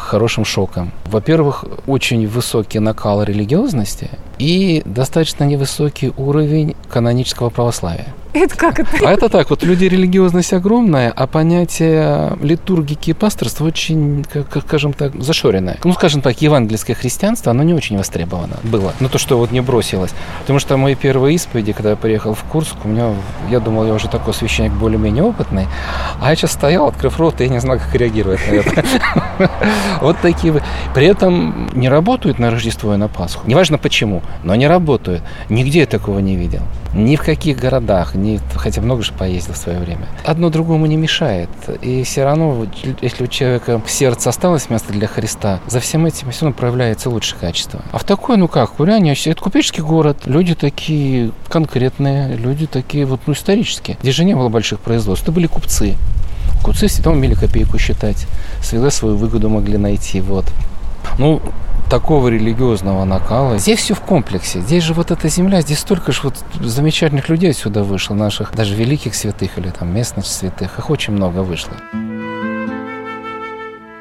хорошим 0.07 0.45
шоком. 0.45 0.93
Во-первых, 1.05 1.65
очень 1.87 2.27
высокий 2.27 2.79
накал 2.79 3.23
религиозности, 3.23 4.11
и 4.39 4.83
достаточно 4.85 5.45
невысокий 5.45 6.13
уровень 6.17 6.75
канонического 6.89 7.51
православия. 7.51 8.07
Это 8.33 8.57
как 8.57 8.81
это? 8.81 9.09
А 9.09 9.13
это 9.13 9.29
так, 9.29 9.51
вот 9.51 9.63
люди 9.63 9.85
религиозность 9.85 10.53
огромная, 10.53 11.11
а 11.11 11.27
понятие 11.27 12.37
литургики 12.41 13.11
и 13.11 13.13
пасторства 13.13 13.65
очень, 13.65 14.25
как, 14.25 14.63
скажем 14.63 14.93
так, 14.93 15.15
зашоренное. 15.23 15.79
Ну, 15.83 15.93
скажем 15.93 16.21
так, 16.21 16.41
евангельское 16.41 16.95
христианство, 16.95 17.51
оно 17.51 17.63
не 17.63 17.75
очень 17.75 17.97
востребовано 17.97 18.57
было. 18.63 18.93
Ну, 19.01 19.09
то, 19.09 19.19
что 19.19 19.39
вот 19.39 19.53
не 19.53 19.61
бросилось. 19.61 20.13
Потому 20.41 20.59
что 20.59 20.77
мои 20.77 20.95
первые 20.95 21.37
исповеди, 21.37 21.73
когда 21.73 21.91
я 21.91 21.97
приехал 21.97 22.35
в 22.35 22.43
Курск, 22.45 22.77
у 22.85 22.89
меня, 22.89 23.15
я 23.51 23.61
думал, 23.61 23.87
я 23.87 23.95
уже 23.95 24.09
такой 24.09 24.35
священник 24.35 24.73
более-менее 24.73 25.25
опытный, 25.25 25.67
а 26.21 26.31
я 26.31 26.37
сейчас 26.37 26.53
стоял, 26.53 26.89
открыв 26.89 27.19
рот, 27.19 27.41
и 27.41 27.45
я 27.45 27.51
не 27.51 27.61
знал, 27.61 27.79
как 27.79 27.95
реагировать 27.95 28.41
на 28.49 28.55
это. 28.55 28.85
Вот 30.01 30.19
такие. 30.21 30.63
При 30.95 31.07
этом 31.07 31.69
не 31.73 31.89
работают 31.89 32.39
на 32.39 32.51
Рождество 32.51 32.95
и 32.95 32.97
на 32.97 33.09
Пасху. 33.09 33.47
Неважно 33.47 33.79
почему, 33.79 34.23
но 34.43 34.55
не 34.55 34.67
работают. 34.67 35.23
Нигде 35.49 35.81
я 35.81 35.87
такого 35.87 36.19
не 36.19 36.37
видел. 36.37 36.63
Ни 36.97 37.17
в 37.17 37.23
каких 37.23 37.59
городах, 37.59 38.15
ни, 38.15 38.41
хотя 38.55 38.81
много 38.81 39.03
же 39.03 39.13
поездил 39.13 39.53
в 39.53 39.59
свое 39.59 39.79
время. 39.79 40.07
Одно 40.25 40.49
другому 40.49 40.87
не 40.87 40.97
мешает. 40.97 41.51
И 41.83 42.03
все 42.05 42.25
равно, 42.25 42.67
если 43.03 43.25
у 43.25 43.27
человека 43.27 43.83
в 43.85 43.91
сердце 43.91 44.31
осталось 44.31 44.71
место 44.71 44.95
для 44.95 45.07
Христа, 45.07 45.61
за 45.67 45.81
всем 45.81 46.07
этим 46.07 46.31
все 46.31 46.47
равно 46.47 46.57
проявляется 46.57 47.11
лучшее 47.11 47.39
качество. 47.39 47.83
А 47.93 47.99
в 47.99 48.05
такой, 48.05 48.39
ну 48.39 48.49
как, 48.49 48.71
Куряне, 48.73 49.13
это 49.13 49.43
купеческий 49.43 49.83
город. 49.83 50.23
Люди 50.25 50.55
такие 50.55 51.33
конкретные, 51.51 52.35
люди 52.35 52.67
такие 52.67 53.05
вот, 53.05 53.21
ну, 53.27 53.35
исторические. 53.35 53.99
Здесь 54.01 54.15
же 54.15 54.25
не 54.25 54.35
было 54.35 54.49
больших 54.49 54.81
производств. 54.81 55.25
Это 55.25 55.33
были 55.33 55.47
купцы. 55.47 55.97
Купцы 56.63 56.89
всегда 56.89 57.11
умели 57.11 57.35
копейку 57.35 57.79
считать. 57.79 58.27
Всегда 58.63 58.91
свою 58.91 59.17
выгоду 59.17 59.51
могли 59.51 59.77
найти. 59.77 60.21
Вот. 60.23 60.47
Ну, 61.19 61.41
такого 61.91 62.29
религиозного 62.29 63.05
накала. 63.05 63.59
Здесь 63.59 63.81
все 63.81 63.95
в 63.95 64.01
комплексе. 64.01 64.61
Здесь 64.61 64.85
же 64.85 64.95
вот 64.95 65.11
эта 65.11 65.29
земля, 65.29 65.61
здесь 65.61 65.79
столько 65.79 66.13
же 66.13 66.21
вот 66.25 66.35
замечательных 66.61 67.29
людей 67.29 67.53
сюда 67.53 67.83
вышло, 67.83 68.15
наших 68.15 68.55
даже 68.55 68.75
великих 68.75 69.15
святых 69.15 69.59
или 69.59 69.71
там 69.71 69.95
местных 69.95 70.27
святых. 70.27 70.79
Их 70.79 70.91
очень 70.91 71.15
много 71.15 71.41
вышло. 71.41 71.75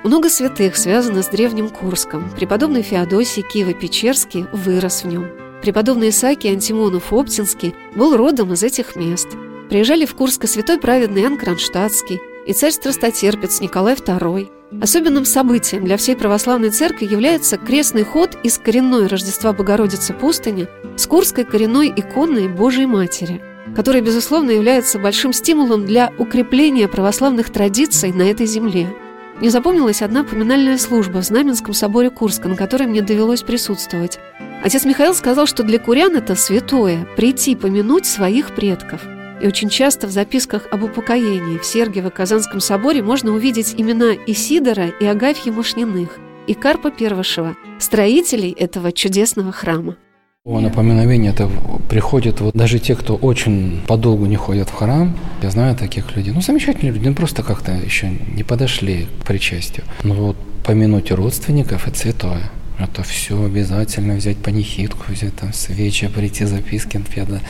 Много 0.03 0.29
святых 0.29 0.75
связано 0.77 1.23
с 1.23 1.27
древним 1.29 1.69
Курском. 1.69 2.29
Преподобный 2.29 2.83
Феодосий 2.83 3.43
Киево-Печерский 3.43 4.47
вырос 4.51 5.03
в 5.03 5.07
нем. 5.07 5.27
Преподобный 5.63 6.09
Исаакий 6.09 6.51
Антимонов 6.51 7.11
Оптинский 7.11 7.73
был 7.95 8.15
родом 8.15 8.53
из 8.53 8.61
этих 8.61 8.95
мест. 8.95 9.29
Приезжали 9.67 10.05
в 10.05 10.13
Курск 10.13 10.43
и 10.43 10.47
святой 10.47 10.79
праведный 10.79 11.23
Иоанн 11.23 11.39
Кронштадтский, 11.39 12.19
и 12.45 12.53
царь-страстотерпец 12.53 13.61
Николай 13.61 13.95
II. 13.95 14.54
Особенным 14.81 15.25
событием 15.25 15.85
для 15.85 15.95
всей 15.95 16.15
православной 16.15 16.71
церкви 16.71 17.05
является 17.05 17.57
крестный 17.57 18.03
ход 18.03 18.37
из 18.43 18.57
коренной 18.57 19.07
Рождества 19.07 19.53
Богородицы 19.53 20.13
пустыни 20.13 20.67
с 20.97 21.05
Курской 21.05 21.43
коренной 21.43 21.93
иконной 21.95 22.47
Божией 22.47 22.87
Матери, 22.87 23.41
которая, 23.75 24.01
безусловно, 24.01 24.51
является 24.51 24.97
большим 24.97 25.33
стимулом 25.33 25.85
для 25.85 26.11
укрепления 26.17 26.87
православных 26.87 27.51
традиций 27.51 28.11
на 28.11 28.23
этой 28.23 28.47
земле. 28.47 28.91
Мне 29.39 29.49
запомнилась 29.49 30.01
одна 30.01 30.23
поминальная 30.23 30.77
служба 30.77 31.19
в 31.19 31.25
Знаменском 31.25 31.73
соборе 31.73 32.09
Курска, 32.09 32.47
на 32.47 32.55
которой 32.55 32.87
мне 32.87 33.01
довелось 33.01 33.43
присутствовать. 33.43 34.19
Отец 34.63 34.83
Михаил 34.85 35.13
сказал, 35.13 35.45
что 35.45 35.61
для 35.61 35.77
курян 35.77 36.15
это 36.15 36.35
святое– 36.35 37.05
прийти 37.17 37.55
помянуть 37.55 38.05
своих 38.05 38.55
предков– 38.55 39.01
и 39.41 39.47
очень 39.47 39.69
часто 39.69 40.07
в 40.07 40.11
записках 40.11 40.67
об 40.71 40.83
упокоении 40.83 41.57
в 41.57 41.63
Сергиево-Казанском 41.63 42.59
соборе 42.59 43.01
можно 43.01 43.31
увидеть 43.31 43.75
имена 43.77 44.13
Исидора 44.27 44.87
и 44.87 45.05
Агафьи 45.05 45.51
Мушниных, 45.51 46.17
и 46.47 46.53
Карпа 46.53 46.91
Первышева, 46.91 47.55
строителей 47.79 48.51
этого 48.51 48.91
чудесного 48.91 49.51
храма. 49.51 49.97
О, 50.45 50.59
на 50.59 50.69
поминовение 50.69 51.31
это 51.31 51.49
приходят 51.89 52.39
вот 52.39 52.53
даже 52.55 52.77
те, 52.77 52.95
кто 52.95 53.15
очень 53.15 53.81
подолгу 53.87 54.27
не 54.27 54.35
ходят 54.35 54.69
в 54.69 54.73
храм. 54.73 55.17
Я 55.41 55.49
знаю 55.49 55.75
таких 55.75 56.15
людей. 56.15 56.33
Ну, 56.33 56.41
замечательные 56.41 56.93
люди, 56.93 57.07
ну, 57.07 57.15
просто 57.15 57.41
как-то 57.41 57.71
еще 57.71 58.11
не 58.35 58.43
подошли 58.43 59.07
к 59.21 59.25
причастию. 59.25 59.85
Но 60.03 60.13
вот 60.13 60.37
помянуть 60.63 61.11
родственников– 61.11 61.87
это 61.87 61.97
святое. 61.97 62.51
Это 62.77 63.03
все 63.03 63.41
обязательно 63.41 64.15
взять 64.15 64.37
панихидку, 64.37 65.05
взять 65.11 65.35
там 65.35 65.53
свечи, 65.53 66.07
прийти 66.07 66.45
записки. 66.45 67.01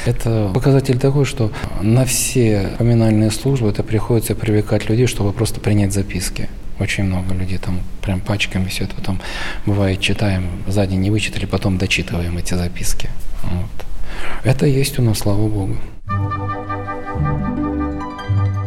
Это 0.06 0.52
показатель 0.54 1.00
такой, 1.00 1.26
что 1.26 1.52
на 1.82 2.06
все 2.06 2.76
поминальные 2.78 3.32
службы 3.32 3.70
это 3.70 3.82
приходится 3.82 4.36
привлекать 4.36 4.88
людей, 4.88 5.08
чтобы 5.08 5.34
просто 5.34 5.60
принять 5.60 5.94
записки. 5.94 6.48
Очень 6.80 7.06
много 7.06 7.34
людей 7.34 7.58
там 7.58 7.80
прям 8.02 8.20
пачками 8.20 8.68
все 8.68 8.84
это 8.84 8.96
потом 8.96 9.20
бывает 9.66 10.02
читаем, 10.02 10.50
сзади 10.68 10.94
не 10.94 11.10
вычитали, 11.10 11.46
потом 11.46 11.78
дочитываем 11.78 12.38
эти 12.38 12.54
записки. 12.54 13.10
Вот. 13.44 13.86
Это 14.44 14.66
есть 14.68 15.00
у 15.00 15.02
нас, 15.02 15.20
слава 15.20 15.48
Богу. 15.48 15.78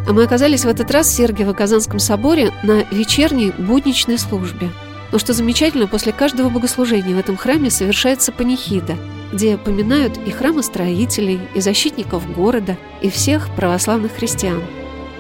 А 0.07 0.13
мы 0.13 0.25
оказались 0.25 0.65
в 0.65 0.69
этот 0.69 0.91
раз 0.91 1.07
в 1.09 1.21
Сергиево-Казанском 1.21 1.99
соборе 1.99 2.51
на 2.63 2.83
вечерней 2.91 3.53
будничной 3.59 4.19
службе– 4.19 4.71
но 5.11 5.19
что 5.19 5.33
замечательно, 5.33 5.87
после 5.87 6.13
каждого 6.13 6.49
богослужения 6.49 7.15
в 7.15 7.19
этом 7.19 7.37
храме 7.37 7.71
совершается 7.71 8.33
панихида, 8.33 8.97
где 9.33 9.57
поминают 9.57 10.19
и 10.19 10.31
храмостроителей, 10.31 11.41
и 11.55 11.61
защитников 11.61 12.31
города, 12.33 12.77
и 13.01 13.11
всех 13.11 13.55
православных 13.55 14.13
христиан. 14.13 14.63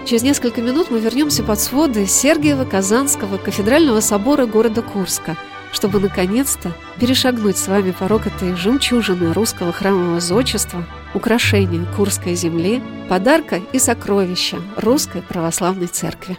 Через 0.06 0.22
несколько 0.22 0.62
минут 0.62 0.90
мы 0.90 1.00
вернемся 1.00 1.42
под 1.42 1.60
своды 1.60 2.04
Сергиева-Казанского 2.04 3.38
кафедрального 3.38 4.00
собора 4.00 4.46
города 4.46 4.80
Курска, 4.80 5.36
чтобы 5.70 6.00
наконец-то 6.00 6.72
перешагнуть 6.98 7.58
с 7.58 7.68
вами 7.68 7.90
порог 7.90 8.26
этой 8.26 8.56
жемчужины 8.56 9.34
русского 9.34 9.72
храмового 9.72 10.20
зодчества, 10.20 10.86
украшения 11.12 11.84
Курской 11.94 12.34
земли, 12.34 12.82
подарка 13.08 13.60
и 13.72 13.78
сокровища 13.78 14.58
Русской 14.76 15.20
Православной 15.20 15.88
Церкви. 15.88 16.38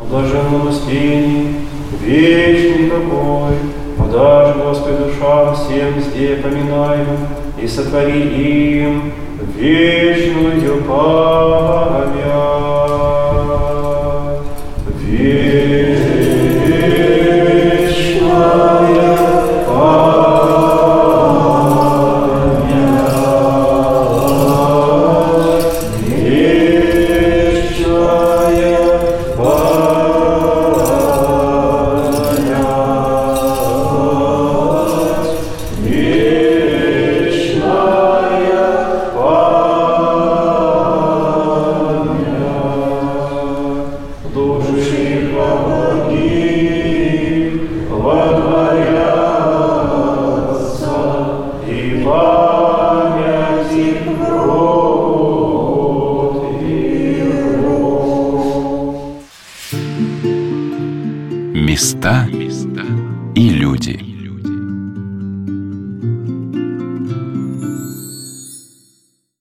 О 0.00 0.04
блаженном 0.08 0.68
успении, 0.68 1.56
вечный 2.00 2.90
покой, 2.90 3.54
подашь, 3.98 4.56
Господи, 4.56 4.96
душам 4.96 5.54
всем 5.54 5.94
везде 5.94 6.36
поминаемым, 6.36 7.28
и 7.60 7.66
сотвори 7.66 8.82
им 8.82 9.12
вечную 9.56 10.82
память. 10.84 12.10